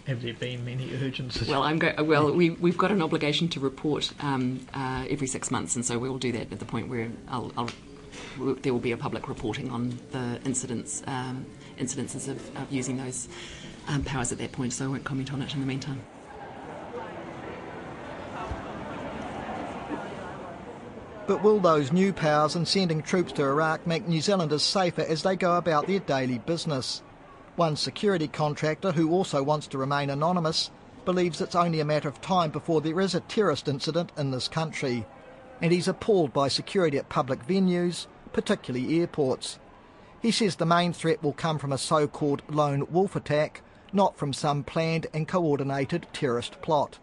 have 0.06 0.22
there 0.22 0.34
been 0.34 0.64
many 0.66 0.94
urgencies? 0.96 1.48
Well, 1.48 1.64
I'm 1.64 1.80
go- 1.80 2.04
well. 2.04 2.32
We 2.34 2.52
we've 2.52 2.78
got 2.78 2.92
an 2.92 3.02
obligation 3.02 3.48
to 3.50 3.60
report 3.60 4.12
um, 4.20 4.66
uh, 4.74 5.06
every 5.10 5.28
six 5.28 5.50
months, 5.50 5.76
and 5.76 5.86
so 5.86 5.98
we 5.98 6.10
will 6.10 6.18
do 6.20 6.32
that 6.34 6.52
at 6.52 6.60
the 6.60 6.66
point 6.66 6.90
where 6.90 7.10
I'll, 7.30 7.52
I'll, 7.58 7.70
there 8.62 8.74
will 8.74 8.80
be 8.80 8.92
a 8.92 8.98
public 8.98 9.28
reporting 9.28 9.72
on 9.72 9.98
the 10.12 10.40
incidents 10.46 11.02
um, 11.08 11.46
incidences 11.80 12.28
of, 12.28 12.56
of, 12.58 12.72
using 12.72 12.98
those 12.98 13.28
um, 13.88 14.04
powers 14.04 14.32
at 14.32 14.38
that 14.40 14.52
point. 14.52 14.74
So 14.74 14.86
I 14.86 14.88
won't 14.88 15.04
comment 15.04 15.34
on 15.34 15.42
it 15.42 15.54
in 15.54 15.60
the 15.60 15.66
meantime. 15.66 16.02
But 21.26 21.42
will 21.42 21.60
those 21.60 21.94
new 21.94 22.12
powers 22.12 22.56
and 22.56 22.68
sending 22.68 23.02
troops 23.02 23.32
to 23.34 23.44
Iraq 23.44 23.88
make 23.88 24.08
New 24.08 24.20
Zealanders 24.20 24.62
safer 24.62 25.04
as 25.04 25.24
they 25.24 25.38
go 25.38 25.56
about 25.56 25.88
their 25.88 26.00
daily 26.00 26.38
business? 26.38 27.02
One 27.56 27.78
security 27.78 28.28
contractor, 28.28 28.92
who 28.92 29.10
also 29.12 29.42
wants 29.42 29.68
to 29.68 29.78
remain 29.78 30.10
anonymous, 30.10 30.70
believes 31.06 31.40
it's 31.40 31.56
only 31.56 31.80
a 31.80 31.86
matter 31.86 32.10
of 32.10 32.20
time 32.20 32.52
before 32.52 32.82
there 32.82 33.00
is 33.00 33.16
a 33.16 33.22
terrorist 33.22 33.70
incident 33.70 34.12
in 34.18 34.32
this 34.32 34.50
country. 34.50 35.06
And 35.62 35.72
he's 35.72 35.88
appalled 35.88 36.34
by 36.34 36.50
security 36.50 36.98
at 36.98 37.08
public 37.08 37.48
venues, 37.48 38.08
particularly 38.34 39.00
airports. 39.00 39.60
He 40.22 40.32
says 40.32 40.58
the 40.58 40.66
main 40.66 40.92
threat 40.92 41.24
will 41.24 41.34
come 41.34 41.58
from 41.58 41.72
a 41.72 41.78
so 41.78 42.06
called 42.06 42.42
lone 42.50 42.86
wolf 42.92 43.16
attack, 43.16 43.62
not 43.94 44.18
from 44.18 44.34
some 44.34 44.64
planned 44.64 45.08
and 45.14 45.28
coordinated 45.28 46.08
terrorist 46.14 46.62
plot. 46.62 47.00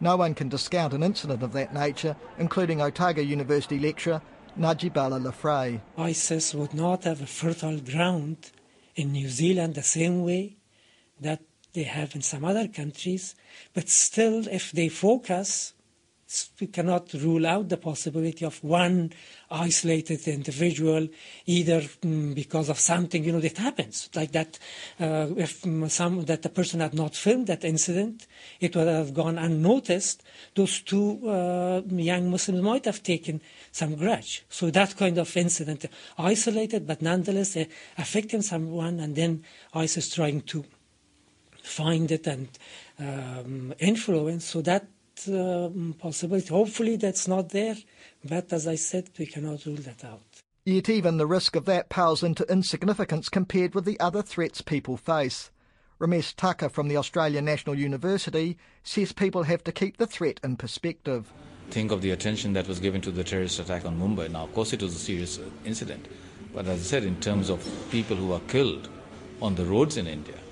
No 0.00 0.16
one 0.16 0.34
can 0.34 0.48
discount 0.48 0.94
an 0.94 1.02
incident 1.02 1.42
of 1.42 1.52
that 1.52 1.74
nature, 1.74 2.16
including 2.38 2.80
Otago 2.80 3.22
University 3.22 3.78
lecturer 3.78 4.20
Najibullah 4.58 5.22
Lafraie. 5.22 5.80
ISIS 5.96 6.54
would 6.54 6.74
not 6.74 7.04
have 7.04 7.22
a 7.22 7.26
fertile 7.26 7.78
ground 7.80 8.50
in 8.96 9.12
New 9.12 9.28
Zealand 9.28 9.74
the 9.74 9.82
same 9.82 10.22
way 10.22 10.56
that 11.20 11.40
they 11.72 11.84
have 11.84 12.14
in 12.14 12.22
some 12.22 12.44
other 12.44 12.68
countries, 12.68 13.34
but 13.72 13.88
still, 13.88 14.46
if 14.48 14.72
they 14.72 14.88
focus 14.88 15.72
we 16.60 16.66
cannot 16.66 17.12
rule 17.14 17.46
out 17.46 17.68
the 17.68 17.76
possibility 17.76 18.44
of 18.44 18.62
one 18.64 19.12
isolated 19.50 20.26
individual, 20.28 21.08
either 21.46 21.80
mm, 21.80 22.34
because 22.34 22.68
of 22.68 22.78
something 22.78 23.24
you 23.24 23.32
know 23.32 23.40
that 23.40 23.58
happens, 23.58 24.08
like 24.14 24.32
that. 24.32 24.58
Uh, 24.98 25.28
if 25.36 25.62
mm, 25.62 25.90
some 25.90 26.24
that 26.24 26.42
the 26.42 26.48
person 26.48 26.80
had 26.80 26.94
not 26.94 27.14
filmed 27.14 27.46
that 27.48 27.64
incident, 27.64 28.26
it 28.60 28.74
would 28.74 28.88
have 28.88 29.12
gone 29.12 29.38
unnoticed. 29.38 30.22
Those 30.54 30.80
two 30.80 31.28
uh, 31.28 31.82
young 31.88 32.30
Muslims 32.30 32.62
might 32.62 32.84
have 32.84 33.02
taken 33.02 33.40
some 33.70 33.96
grudge. 33.96 34.44
So 34.48 34.70
that 34.70 34.96
kind 34.96 35.18
of 35.18 35.36
incident, 35.36 35.86
isolated 36.18 36.86
but 36.86 37.02
nonetheless 37.02 37.56
uh, 37.56 37.64
affecting 37.98 38.42
someone, 38.42 39.00
and 39.00 39.16
then 39.16 39.44
ISIS 39.74 40.14
trying 40.14 40.42
to 40.42 40.64
find 41.62 42.10
it 42.10 42.26
and 42.26 42.48
um, 42.98 43.74
influence. 43.78 44.44
So 44.44 44.62
that 44.62 44.86
Um, 45.28 45.94
possibility. 45.98 46.48
Hopefully, 46.48 46.96
that's 46.96 47.28
not 47.28 47.50
there, 47.50 47.76
but 48.24 48.52
as 48.52 48.66
I 48.66 48.74
said, 48.76 49.10
we 49.18 49.26
cannot 49.26 49.64
rule 49.66 49.76
that 49.76 50.04
out. 50.04 50.22
Yet, 50.64 50.88
even 50.88 51.16
the 51.16 51.26
risk 51.26 51.56
of 51.56 51.64
that 51.66 51.88
pales 51.88 52.22
into 52.22 52.50
insignificance 52.50 53.28
compared 53.28 53.74
with 53.74 53.84
the 53.84 53.98
other 54.00 54.22
threats 54.22 54.62
people 54.62 54.96
face. 54.96 55.50
Ramesh 56.00 56.32
Thakur 56.32 56.68
from 56.68 56.88
the 56.88 56.96
Australian 56.96 57.44
National 57.44 57.76
University 57.76 58.56
says 58.82 59.12
people 59.12 59.44
have 59.44 59.62
to 59.64 59.72
keep 59.72 59.96
the 59.96 60.06
threat 60.06 60.40
in 60.42 60.56
perspective. 60.56 61.32
Think 61.70 61.92
of 61.92 62.02
the 62.02 62.10
attention 62.10 62.52
that 62.54 62.66
was 62.66 62.80
given 62.80 63.00
to 63.02 63.10
the 63.10 63.24
terrorist 63.24 63.60
attack 63.60 63.84
on 63.84 63.98
Mumbai. 63.98 64.30
Now, 64.30 64.44
of 64.44 64.54
course, 64.54 64.72
it 64.72 64.82
was 64.82 64.94
a 64.94 64.98
serious 64.98 65.38
uh, 65.38 65.42
incident, 65.64 66.06
but 66.52 66.66
as 66.66 66.80
I 66.80 66.82
said, 66.82 67.04
in 67.04 67.20
terms 67.20 67.50
of 67.50 67.66
people 67.90 68.16
who 68.16 68.32
are 68.32 68.40
killed 68.48 68.88
on 69.40 69.54
the 69.54 69.64
roads 69.64 69.96
in 69.96 70.06
India, 70.06 70.34
and 70.34 70.51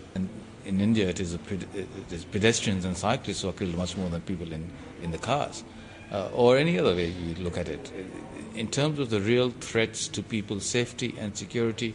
in 0.71 0.81
India, 0.81 1.09
it 1.09 1.19
is, 1.19 1.35
it 1.35 2.13
is, 2.13 2.25
pedestrians 2.25 2.85
and 2.85 2.97
cyclists 2.97 3.43
who 3.43 3.49
are 3.49 3.53
killed 3.53 3.77
much 3.77 3.97
more 3.97 4.09
than 4.09 4.21
people 4.21 4.53
in, 4.53 4.71
in 5.03 5.11
the 5.11 5.19
cars, 5.19 5.65
uh, 6.13 6.29
or 6.33 6.57
any 6.57 6.79
other 6.79 6.95
way 6.95 7.09
you 7.09 7.35
look 7.43 7.59
at 7.59 7.69
it. 7.69 7.93
In 8.55 8.69
terms 8.69 9.01
of 9.01 9.11
the 9.11 9.21
real 9.21 9.51
threats 9.51 10.07
to 10.09 10.23
people's 10.23 10.65
safety 10.65 11.15
and 11.19 11.37
security, 11.37 11.95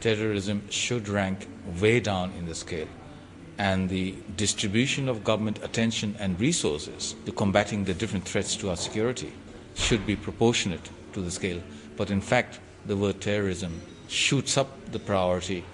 terrorism 0.00 0.62
should 0.68 1.08
rank 1.08 1.48
way 1.80 1.98
down 1.98 2.32
in 2.38 2.44
the 2.44 2.54
scale. 2.54 2.88
And 3.56 3.88
the 3.88 4.14
distribution 4.36 5.08
of 5.08 5.24
government 5.24 5.58
attention 5.62 6.14
and 6.18 6.38
resources 6.38 7.14
to 7.24 7.32
combating 7.32 7.84
the 7.84 7.94
different 7.94 8.26
threats 8.26 8.54
to 8.56 8.70
our 8.70 8.76
security 8.76 9.32
should 9.74 10.06
be 10.06 10.16
proportionate 10.16 10.90
to 11.14 11.22
the 11.22 11.30
scale. 11.30 11.62
But 11.96 12.10
in 12.10 12.20
fact, 12.20 12.60
the 12.86 12.96
word 12.96 13.20
terrorism 13.20 13.80
shoots 14.08 14.56
up 14.56 14.92
the 14.92 14.98
priority 14.98 15.64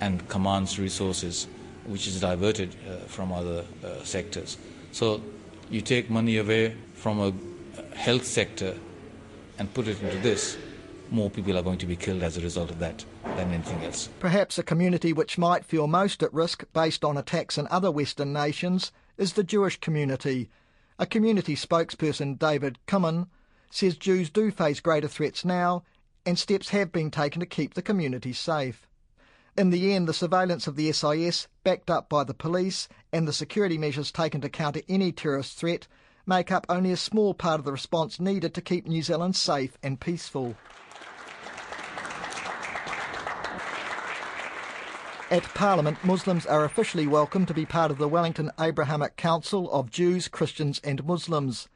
and 0.00 0.26
commands 0.28 0.78
resources 0.78 1.46
which 1.86 2.06
is 2.06 2.20
diverted 2.20 2.74
uh, 2.88 2.96
from 3.06 3.32
other 3.32 3.64
uh, 3.84 4.02
sectors. 4.02 4.58
So 4.92 5.22
you 5.70 5.80
take 5.80 6.10
money 6.10 6.38
away 6.38 6.74
from 6.94 7.20
a 7.20 7.96
health 7.96 8.24
sector 8.24 8.74
and 9.58 9.72
put 9.72 9.88
it 9.88 10.00
into 10.02 10.18
this, 10.18 10.56
more 11.10 11.30
people 11.30 11.56
are 11.56 11.62
going 11.62 11.78
to 11.78 11.86
be 11.86 11.96
killed 11.96 12.22
as 12.22 12.36
a 12.36 12.40
result 12.40 12.70
of 12.70 12.78
that 12.80 13.04
than 13.36 13.52
anything 13.52 13.84
else. 13.84 14.08
Perhaps 14.20 14.58
a 14.58 14.62
community 14.62 15.12
which 15.12 15.38
might 15.38 15.64
feel 15.64 15.86
most 15.86 16.22
at 16.22 16.32
risk 16.34 16.64
based 16.72 17.04
on 17.04 17.16
attacks 17.16 17.58
in 17.58 17.66
other 17.68 17.90
Western 17.90 18.32
nations 18.32 18.92
is 19.16 19.32
the 19.32 19.44
Jewish 19.44 19.78
community. 19.80 20.50
A 20.98 21.06
community 21.06 21.54
spokesperson, 21.54 22.38
David 22.38 22.78
Cumin, 22.86 23.26
says 23.70 23.96
Jews 23.96 24.30
do 24.30 24.50
face 24.50 24.80
greater 24.80 25.08
threats 25.08 25.44
now 25.44 25.82
and 26.24 26.38
steps 26.38 26.70
have 26.70 26.90
been 26.90 27.10
taken 27.10 27.40
to 27.40 27.46
keep 27.46 27.74
the 27.74 27.82
community 27.82 28.32
safe. 28.32 28.85
In 29.56 29.70
the 29.70 29.94
end, 29.94 30.06
the 30.06 30.12
surveillance 30.12 30.66
of 30.66 30.76
the 30.76 30.92
SIS, 30.92 31.48
backed 31.64 31.88
up 31.88 32.10
by 32.10 32.24
the 32.24 32.34
police, 32.34 32.88
and 33.10 33.26
the 33.26 33.32
security 33.32 33.78
measures 33.78 34.12
taken 34.12 34.42
to 34.42 34.50
counter 34.50 34.82
any 34.86 35.12
terrorist 35.12 35.56
threat 35.56 35.88
make 36.26 36.52
up 36.52 36.66
only 36.68 36.92
a 36.92 36.96
small 36.96 37.32
part 37.32 37.58
of 37.58 37.64
the 37.64 37.72
response 37.72 38.20
needed 38.20 38.52
to 38.52 38.60
keep 38.60 38.86
New 38.86 39.00
Zealand 39.00 39.34
safe 39.34 39.78
and 39.82 39.98
peaceful. 39.98 40.56
At 45.30 45.44
Parliament, 45.54 46.04
Muslims 46.04 46.44
are 46.44 46.66
officially 46.66 47.06
welcome 47.06 47.46
to 47.46 47.54
be 47.54 47.64
part 47.64 47.90
of 47.90 47.96
the 47.96 48.08
Wellington 48.08 48.50
Abrahamic 48.60 49.16
Council 49.16 49.72
of 49.72 49.90
Jews, 49.90 50.28
Christians 50.28 50.82
and 50.84 51.02
Muslims. 51.06 51.70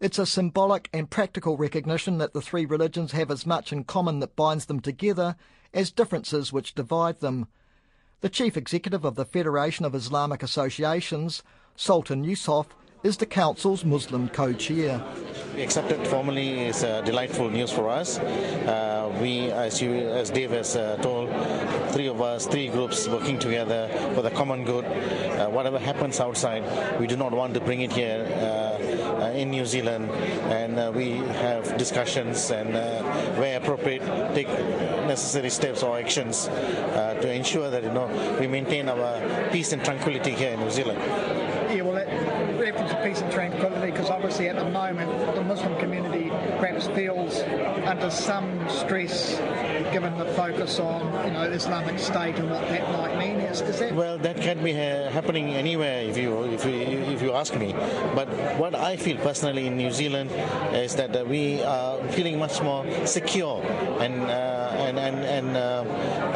It's 0.00 0.18
a 0.18 0.24
symbolic 0.24 0.88
and 0.94 1.10
practical 1.10 1.58
recognition 1.58 2.16
that 2.18 2.32
the 2.32 2.40
three 2.40 2.64
religions 2.64 3.12
have 3.12 3.30
as 3.30 3.44
much 3.44 3.70
in 3.70 3.84
common 3.84 4.20
that 4.20 4.34
binds 4.34 4.64
them 4.64 4.80
together 4.80 5.36
as 5.72 5.90
differences 5.90 6.52
which 6.52 6.74
divide 6.74 7.20
them. 7.20 7.46
The 8.20 8.28
chief 8.28 8.56
executive 8.56 9.04
of 9.04 9.14
the 9.14 9.24
Federation 9.24 9.84
of 9.84 9.94
Islamic 9.94 10.42
Associations, 10.42 11.42
Sultan 11.76 12.24
Eusoff, 12.24 12.66
is 13.04 13.18
the 13.18 13.26
Council's 13.26 13.84
Muslim 13.84 14.28
co-chair. 14.28 15.00
We 15.54 15.62
accept 15.62 15.92
it 15.92 16.04
formally 16.08 16.66
is 16.66 16.82
uh, 16.82 17.00
delightful 17.02 17.48
news 17.48 17.70
for 17.70 17.88
us. 17.88 18.18
Uh, 18.18 19.16
we, 19.20 19.52
as 19.52 19.80
you, 19.80 19.92
as 19.92 20.30
Dave 20.30 20.50
has 20.50 20.74
uh, 20.74 20.96
told, 20.96 21.30
three 21.92 22.08
of 22.08 22.20
us, 22.20 22.46
three 22.46 22.68
groups 22.68 23.06
working 23.08 23.38
together 23.38 23.88
for 24.14 24.22
the 24.22 24.30
common 24.30 24.64
good. 24.64 24.84
Uh, 24.84 25.48
whatever 25.48 25.78
happens 25.78 26.18
outside, 26.18 26.64
we 26.98 27.06
do 27.06 27.16
not 27.16 27.32
want 27.32 27.54
to 27.54 27.60
bring 27.60 27.82
it 27.82 27.92
here 27.92 28.26
uh, 28.40 28.77
Uh, 29.28 29.32
in 29.32 29.50
New 29.50 29.66
Zealand, 29.66 30.10
and 30.48 30.78
uh, 30.78 30.90
we 30.94 31.16
have 31.44 31.76
discussions 31.76 32.50
and, 32.50 32.74
uh, 32.74 33.02
where 33.36 33.58
appropriate, 33.58 34.02
take 34.34 34.48
necessary 35.06 35.50
steps 35.50 35.82
or 35.82 35.98
actions 35.98 36.46
to 36.46 37.30
ensure 37.30 37.68
that 37.68 37.82
you 37.82 37.92
know 37.92 38.06
we 38.40 38.46
maintain 38.46 38.88
our 38.88 39.50
peace 39.50 39.72
and 39.72 39.84
tranquility 39.84 40.30
here 40.30 40.52
in 40.52 40.60
New 40.60 40.70
Zealand. 40.70 40.98
Yeah, 40.98 41.82
well, 41.82 41.94
that 41.94 42.08
reference 42.58 42.90
to 42.90 43.02
peace 43.02 43.20
and 43.20 43.30
tranquility, 43.30 43.90
because 43.90 44.08
obviously 44.28 44.48
at 44.50 44.56
the 44.56 44.70
moment 44.70 45.08
the 45.34 45.42
Muslim 45.42 45.74
community 45.78 46.28
perhaps 46.60 46.86
feels 46.88 47.40
under 47.88 48.10
some 48.10 48.44
stress 48.68 49.38
given 49.90 50.12
the 50.18 50.26
focus 50.36 50.78
on 50.78 51.00
you 51.26 51.32
know 51.32 51.44
Islamic 51.44 51.98
State 51.98 52.36
and 52.36 52.50
what 52.50 52.60
that 52.68 52.84
might 52.92 53.16
mean. 53.16 53.40
Is, 53.40 53.62
is 53.62 53.78
that 53.78 53.94
well, 53.94 54.18
that 54.18 54.36
can 54.36 54.62
be 54.62 54.74
ha- 54.74 55.08
happening 55.08 55.54
anywhere 55.54 56.02
if 56.02 56.18
you 56.18 56.44
if 56.44 56.62
you 56.66 56.74
if 57.08 57.22
you 57.22 57.32
ask 57.32 57.56
me. 57.56 57.72
But 58.14 58.28
what 58.60 58.74
I 58.74 58.98
feel 58.98 59.16
personally 59.16 59.66
in 59.66 59.78
New 59.78 59.92
Zealand 59.92 60.30
is 60.74 60.94
that 60.96 61.16
uh, 61.16 61.24
we 61.24 61.62
are 61.62 61.96
feeling 62.12 62.38
much 62.38 62.60
more 62.60 62.84
secure 63.06 63.64
and 63.98 64.28
uh, 64.28 64.84
and 64.84 64.98
and 64.98 65.24
and 65.24 65.56
uh, 65.56 65.84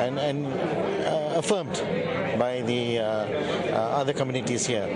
and, 0.01 0.19
and 0.19 0.47
uh, 0.47 1.37
affirmed 1.37 1.77
by 2.39 2.63
the 2.63 3.01
uh, 3.01 3.05
uh, 3.05 4.01
other 4.01 4.15
communities 4.15 4.65
here. 4.65 4.89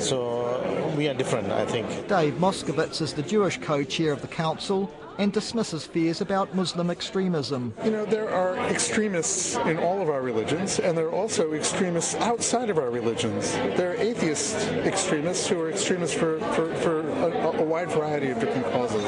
So 0.00 0.49
we 0.96 1.08
are 1.08 1.14
different, 1.14 1.50
I 1.50 1.64
think. 1.66 2.08
Dave 2.08 2.34
Moskovitz 2.34 3.00
is 3.00 3.14
the 3.14 3.22
Jewish 3.22 3.58
co-chair 3.58 4.12
of 4.12 4.22
the 4.22 4.28
council 4.28 4.90
and 5.18 5.32
dismisses 5.32 5.84
fears 5.84 6.20
about 6.20 6.54
Muslim 6.54 6.90
extremism. 6.90 7.74
You 7.84 7.90
know, 7.90 8.06
there 8.06 8.30
are 8.30 8.56
extremists 8.70 9.56
in 9.56 9.78
all 9.78 10.00
of 10.00 10.08
our 10.08 10.22
religions, 10.22 10.78
and 10.78 10.96
there 10.96 11.06
are 11.06 11.12
also 11.12 11.52
extremists 11.52 12.14
outside 12.16 12.70
of 12.70 12.78
our 12.78 12.90
religions. 12.90 13.52
There 13.52 13.90
are 13.90 13.96
atheist 13.96 14.56
extremists 14.86 15.46
who 15.46 15.60
are 15.60 15.70
extremists 15.70 16.16
for, 16.16 16.40
for, 16.54 16.74
for 16.76 17.08
a, 17.10 17.60
a 17.60 17.62
wide 17.62 17.90
variety 17.90 18.30
of 18.30 18.40
different 18.40 18.72
causes. 18.72 19.04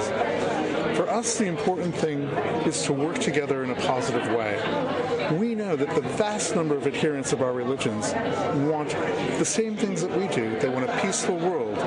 For 0.97 1.09
us, 1.09 1.39
the 1.39 1.47
important 1.47 1.95
thing 1.95 2.25
is 2.67 2.83
to 2.85 2.93
work 2.93 3.19
together 3.19 3.65
in 3.65 3.71
a 3.71 3.75
positive 3.77 4.27
way. 4.35 4.61
Know 5.73 5.77
that 5.87 5.95
the 5.95 6.07
vast 6.19 6.55
number 6.55 6.75
of 6.75 6.87
adherents 6.87 7.33
of 7.33 7.41
our 7.41 7.55
religions 7.55 8.13
want 8.69 8.91
the 9.39 9.45
same 9.45 9.75
things 9.75 10.03
that 10.03 10.15
we 10.15 10.29
do. 10.29 10.59
They 10.59 10.69
want 10.69 10.85
a 10.85 11.01
peaceful 11.01 11.39
world. 11.39 11.79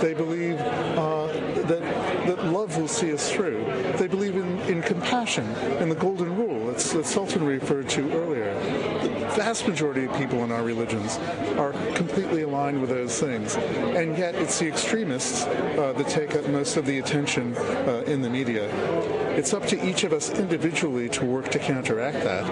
They 0.00 0.14
believe 0.14 0.60
uh, 0.60 1.26
that, 1.66 1.80
that 2.28 2.44
love 2.44 2.76
will 2.76 2.86
see 2.86 3.12
us 3.12 3.32
through. 3.32 3.64
They 3.98 4.06
believe 4.06 4.36
in, 4.36 4.60
in 4.60 4.80
compassion 4.80 5.44
and 5.80 5.90
the 5.90 5.96
golden 5.96 6.36
rule 6.36 6.68
that 6.68 6.78
Sultan 6.80 7.44
referred 7.44 7.88
to 7.88 8.12
earlier. 8.12 8.54
The 9.00 9.08
vast 9.34 9.66
majority 9.66 10.04
of 10.04 10.16
people 10.16 10.44
in 10.44 10.52
our 10.52 10.62
religions 10.62 11.18
are 11.58 11.72
completely 11.94 12.42
aligned 12.42 12.80
with 12.80 12.90
those 12.90 13.18
things. 13.18 13.56
And 13.56 14.16
yet 14.16 14.36
it's 14.36 14.60
the 14.60 14.68
extremists 14.68 15.46
uh, 15.46 15.92
that 15.96 16.06
take 16.06 16.36
up 16.36 16.46
most 16.46 16.76
of 16.76 16.86
the 16.86 17.00
attention 17.00 17.56
uh, 17.56 18.04
in 18.06 18.22
the 18.22 18.30
media. 18.30 18.70
It's 19.34 19.54
up 19.54 19.66
to 19.68 19.88
each 19.88 20.04
of 20.04 20.12
us 20.12 20.30
individually 20.30 21.08
to 21.08 21.24
work 21.24 21.50
to 21.50 21.58
counteract 21.58 22.22
that. 22.22 22.44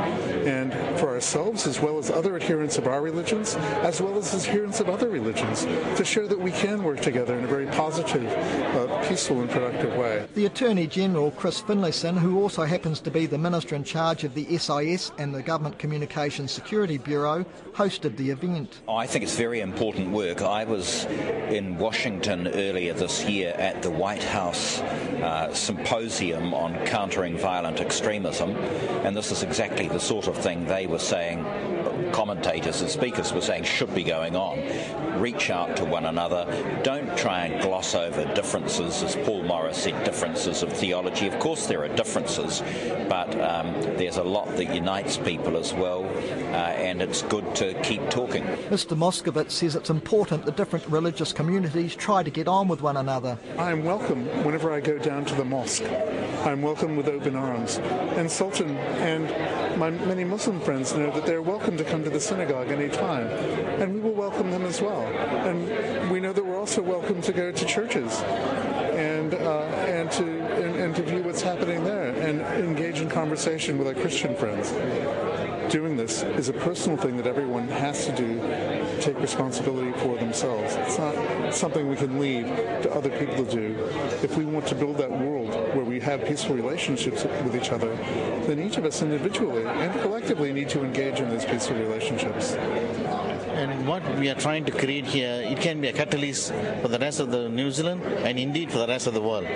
And 0.47 0.73
for 0.99 1.11
ourselves, 1.11 1.67
as 1.67 1.79
well 1.79 1.99
as 1.99 2.11
other 2.11 2.37
adherents 2.37 2.79
of 2.79 2.87
our 2.87 3.03
religions, 3.03 3.57
as 3.85 4.01
well 4.01 4.17
as 4.17 4.35
adherents 4.35 4.81
of 4.81 4.89
other 4.89 5.11
religions, 5.11 5.67
to 5.97 6.05
show 6.05 6.27
that 6.27 6.41
we 6.41 6.51
can 6.53 6.83
work 6.83 7.01
together 7.01 7.37
in 7.37 7.45
a 7.45 7.47
very 7.47 7.67
positive, 7.67 8.27
uh, 8.27 9.09
peaceful, 9.09 9.41
and 9.41 9.51
productive 9.51 9.95
way. 9.97 10.27
The 10.35 10.47
Attorney 10.47 10.87
General, 10.87 11.31
Chris 11.33 11.61
Finlayson, 11.61 12.17
who 12.17 12.41
also 12.41 12.65
happens 12.65 13.01
to 13.01 13.11
be 13.11 13.27
the 13.27 13.39
Minister 13.39 13.77
in 13.77 13.85
charge 13.85 14.25
of 14.25 14.35
the 14.35 14.57
SIS 14.57 15.13
and 15.19 15.35
the 15.35 15.43
Government 15.43 15.79
Communications 15.79 16.51
Security 16.51 16.97
Bureau, 16.97 17.45
hosted 17.75 18.17
the 18.17 18.31
event. 18.31 18.81
I 18.89 19.07
think 19.07 19.23
it's 19.23 19.37
very 19.37 19.61
important 19.61 20.11
work. 20.11 20.41
I 20.41 20.65
was 20.65 21.05
in 21.51 21.77
Washington 21.77 22.49
earlier 22.49 22.95
this 22.95 23.25
year 23.25 23.55
at 23.59 23.83
the 23.83 23.91
White 23.91 24.23
House 24.23 24.81
uh, 24.81 25.53
symposium 25.53 26.55
on 26.55 26.70
countering 26.87 27.37
violent 27.37 27.81
extremism, 27.81 28.57
and 29.05 29.17
this 29.17 29.31
is 29.31 29.43
exactly 29.43 29.89
the 29.89 30.01
sort 30.01 30.27
of 30.27 30.37
thing 30.37 30.67
they 30.67 30.87
were 30.87 30.99
saying 30.99 31.45
commentators 32.13 32.81
and 32.81 32.91
speakers 32.91 33.33
were 33.33 33.41
saying 33.41 33.65
should 33.65 33.95
be 33.95 34.03
going 34.03 34.37
on. 34.37 34.61
Reach 35.21 35.51
out 35.51 35.77
to 35.77 35.85
one 35.85 36.07
another. 36.07 36.47
Don't 36.83 37.17
try 37.17 37.47
and 37.47 37.63
gloss 37.63 37.95
over 37.95 38.25
differences, 38.35 39.03
as 39.03 39.17
Paul 39.17 39.43
Morris 39.43 39.83
said, 39.83 40.05
differences 40.05 40.63
of 40.63 40.73
theology. 40.73 41.27
Of 41.27 41.39
course, 41.39 41.67
there 41.67 41.83
are 41.83 41.89
differences, 41.89 42.63
but 43.09 43.39
um, 43.41 43.73
there's 43.97 44.17
a 44.17 44.23
lot 44.23 44.49
that 44.57 44.75
unites 44.75 45.17
people 45.17 45.57
as 45.57 45.73
well, 45.73 46.05
uh, 46.05 46.73
and 46.77 47.03
it's 47.03 47.23
good 47.23 47.55
to 47.57 47.75
keep 47.83 48.09
talking. 48.11 48.45
Mr. 48.71 48.97
Moskovitz 48.97 49.53
says 49.53 49.77
it's 49.77 49.91
important 49.91 50.45
that 50.47 50.57
different 50.57 50.87
religious 50.87 51.33
communities 51.33 51.95
try 51.95 52.23
to 52.23 52.31
get 52.31 52.49
on 52.49 52.69
with 52.69 52.83
one 52.83 52.97
another. 52.97 53.39
I'm 53.59 53.85
welcome 53.85 54.27
whenever 54.45 54.73
I 54.73 54.81
go 54.81 54.99
down 54.99 55.25
to 55.27 55.35
the 55.35 55.45
mosque. 55.45 55.85
I'm 56.43 56.63
welcome 56.63 56.97
with 56.97 57.07
open 57.07 57.37
arms. 57.37 57.77
And 58.17 58.31
Sultan 58.31 58.77
and 58.79 59.29
my 59.79 59.91
many 59.91 60.25
Muslim 60.25 60.59
friends 60.61 60.95
know 60.95 61.11
that 61.11 61.27
they're 61.27 61.43
welcome 61.43 61.77
to 61.77 61.85
come 61.85 62.03
to 62.05 62.09
the 62.11 62.19
synagogue 62.19 62.71
any 62.71 62.89
time, 62.89 63.27
and 63.81 63.93
we 63.93 64.01
will 64.01 64.15
welcome 64.15 64.51
them 64.51 64.65
as 64.65 64.81
well. 64.81 65.03
And 65.03 66.11
we 66.11 66.19
know 66.19 66.33
that 66.33 66.45
we're 66.45 66.59
also 66.59 66.81
welcome 66.81 67.21
to 67.23 67.33
go 67.33 67.53
to 67.53 67.65
churches 67.67 68.21
and 68.21 69.35
uh, 69.35 69.65
and 69.87 70.11
to 70.13 70.25
and, 70.25 70.77
and 70.77 70.97
to 70.97 71.03
view 71.03 71.23
what's 71.23 71.43
happening 71.43 71.85
there 71.85 72.09
and 72.09 72.41
engage 72.41 73.01
in 73.01 73.11
conversation 73.11 73.77
with 73.77 73.87
our 73.87 73.95
Christian 73.95 74.35
friends 74.35 74.73
doing 75.71 75.97
this 75.97 76.23
is 76.23 76.49
a 76.49 76.53
personal 76.53 76.99
thing 76.99 77.17
that 77.17 77.27
everyone 77.27 77.69
has 77.69 78.05
to 78.05 78.13
do, 78.13 78.41
take 79.01 79.19
responsibility 79.21 79.93
for 80.01 80.17
themselves. 80.17 80.75
It's 80.75 80.99
not 80.99 81.55
something 81.55 81.89
we 81.89 81.97
can 81.97 82.19
leave 82.19 82.47
to 82.83 82.93
other 82.93 83.11
people 83.11 83.47
to 83.47 83.51
do. 83.51 83.89
If 84.23 84.37
we 84.37 84.45
want 84.45 84.67
to 84.67 84.75
build 84.75 84.99
that 84.99 85.11
world 85.11 85.55
where 85.75 85.85
we 85.85 86.01
have 86.01 86.25
peaceful 86.25 86.57
relationships 86.57 87.25
with 87.45 87.55
each 87.55 87.71
other, 87.71 87.95
then 88.47 88.59
each 88.59 88.77
of 88.79 88.85
us 88.85 89.01
individually 89.01 89.65
and 89.65 90.01
collectively 90.01 90.53
need 90.53 90.69
to 90.71 90.85
engage 90.85 91.21
in 91.21 91.31
those 91.31 91.45
peaceful 91.45 91.77
relationships. 91.77 92.57
And 93.53 93.87
what 93.87 94.03
we 94.19 94.29
are 94.29 94.35
trying 94.35 94.65
to 94.67 94.73
create 94.73 95.07
here, 95.07 95.43
it 95.43 95.61
can 95.61 95.81
be 95.81 95.89
a 95.89 95.93
catalyst 95.93 96.53
for 96.81 96.89
the 96.89 96.99
rest 96.99 97.21
of 97.21 97.31
the 97.31 97.49
New 97.49 97.71
Zealand 97.71 98.03
and 98.03 98.39
indeed 98.39 98.71
for 98.71 98.79
the 98.79 98.87
rest 98.87 99.07
of 99.07 99.15
the 99.15 99.21
world. 99.21 99.47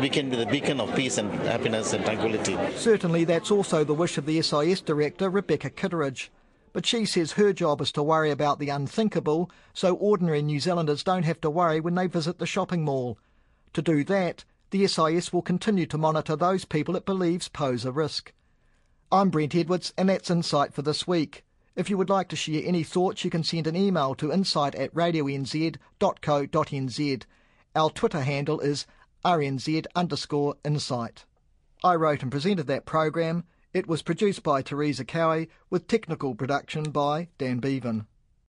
We 0.00 0.08
can 0.08 0.30
be 0.30 0.36
the 0.36 0.46
beacon 0.46 0.80
of 0.80 0.94
peace 0.94 1.18
and 1.18 1.30
happiness 1.42 1.92
and 1.92 2.04
tranquility. 2.04 2.56
Certainly, 2.76 3.24
that's 3.24 3.50
also 3.50 3.82
the 3.82 3.94
wish 3.94 4.18
of 4.18 4.26
the 4.26 4.40
SIS 4.42 4.80
director, 4.80 5.30
Rebecca 5.30 5.70
Kitteridge. 5.70 6.30
But 6.72 6.86
she 6.86 7.04
says 7.04 7.32
her 7.32 7.52
job 7.52 7.80
is 7.80 7.90
to 7.92 8.02
worry 8.02 8.30
about 8.30 8.58
the 8.58 8.68
unthinkable, 8.68 9.50
so 9.74 9.94
ordinary 9.94 10.42
New 10.42 10.60
Zealanders 10.60 11.02
don't 11.02 11.24
have 11.24 11.40
to 11.40 11.50
worry 11.50 11.80
when 11.80 11.96
they 11.96 12.06
visit 12.06 12.38
the 12.38 12.46
shopping 12.46 12.84
mall. 12.84 13.18
To 13.72 13.82
do 13.82 14.04
that, 14.04 14.44
the 14.70 14.86
SIS 14.86 15.32
will 15.32 15.42
continue 15.42 15.86
to 15.86 15.98
monitor 15.98 16.36
those 16.36 16.64
people 16.64 16.94
it 16.94 17.04
believes 17.04 17.48
pose 17.48 17.84
a 17.84 17.90
risk. 17.90 18.32
I'm 19.10 19.30
Brent 19.30 19.56
Edwards, 19.56 19.92
and 19.98 20.08
that's 20.08 20.30
Insight 20.30 20.72
for 20.72 20.82
this 20.82 21.08
week. 21.08 21.44
If 21.80 21.88
you 21.88 21.96
would 21.96 22.10
like 22.10 22.28
to 22.28 22.36
share 22.36 22.60
any 22.62 22.82
thoughts, 22.82 23.24
you 23.24 23.30
can 23.30 23.42
send 23.42 23.66
an 23.66 23.74
email 23.74 24.14
to 24.16 24.30
insight 24.30 24.74
at 24.74 24.92
radionz.co.nz. 24.94 25.78
Our 27.74 27.90
Twitter 27.90 28.20
handle 28.20 28.60
is 28.60 28.86
rnz 29.24 29.86
underscore 29.96 30.56
insight. 30.62 31.24
I 31.82 31.94
wrote 31.94 32.22
and 32.22 32.30
presented 32.30 32.66
that 32.66 32.84
program. 32.84 33.44
It 33.72 33.86
was 33.86 34.02
produced 34.02 34.42
by 34.42 34.60
Teresa 34.60 35.06
Cowie 35.06 35.48
with 35.70 35.88
technical 35.88 36.34
production 36.34 36.90
by 36.90 37.28
Dan 37.38 37.60
Bevan. 37.60 38.06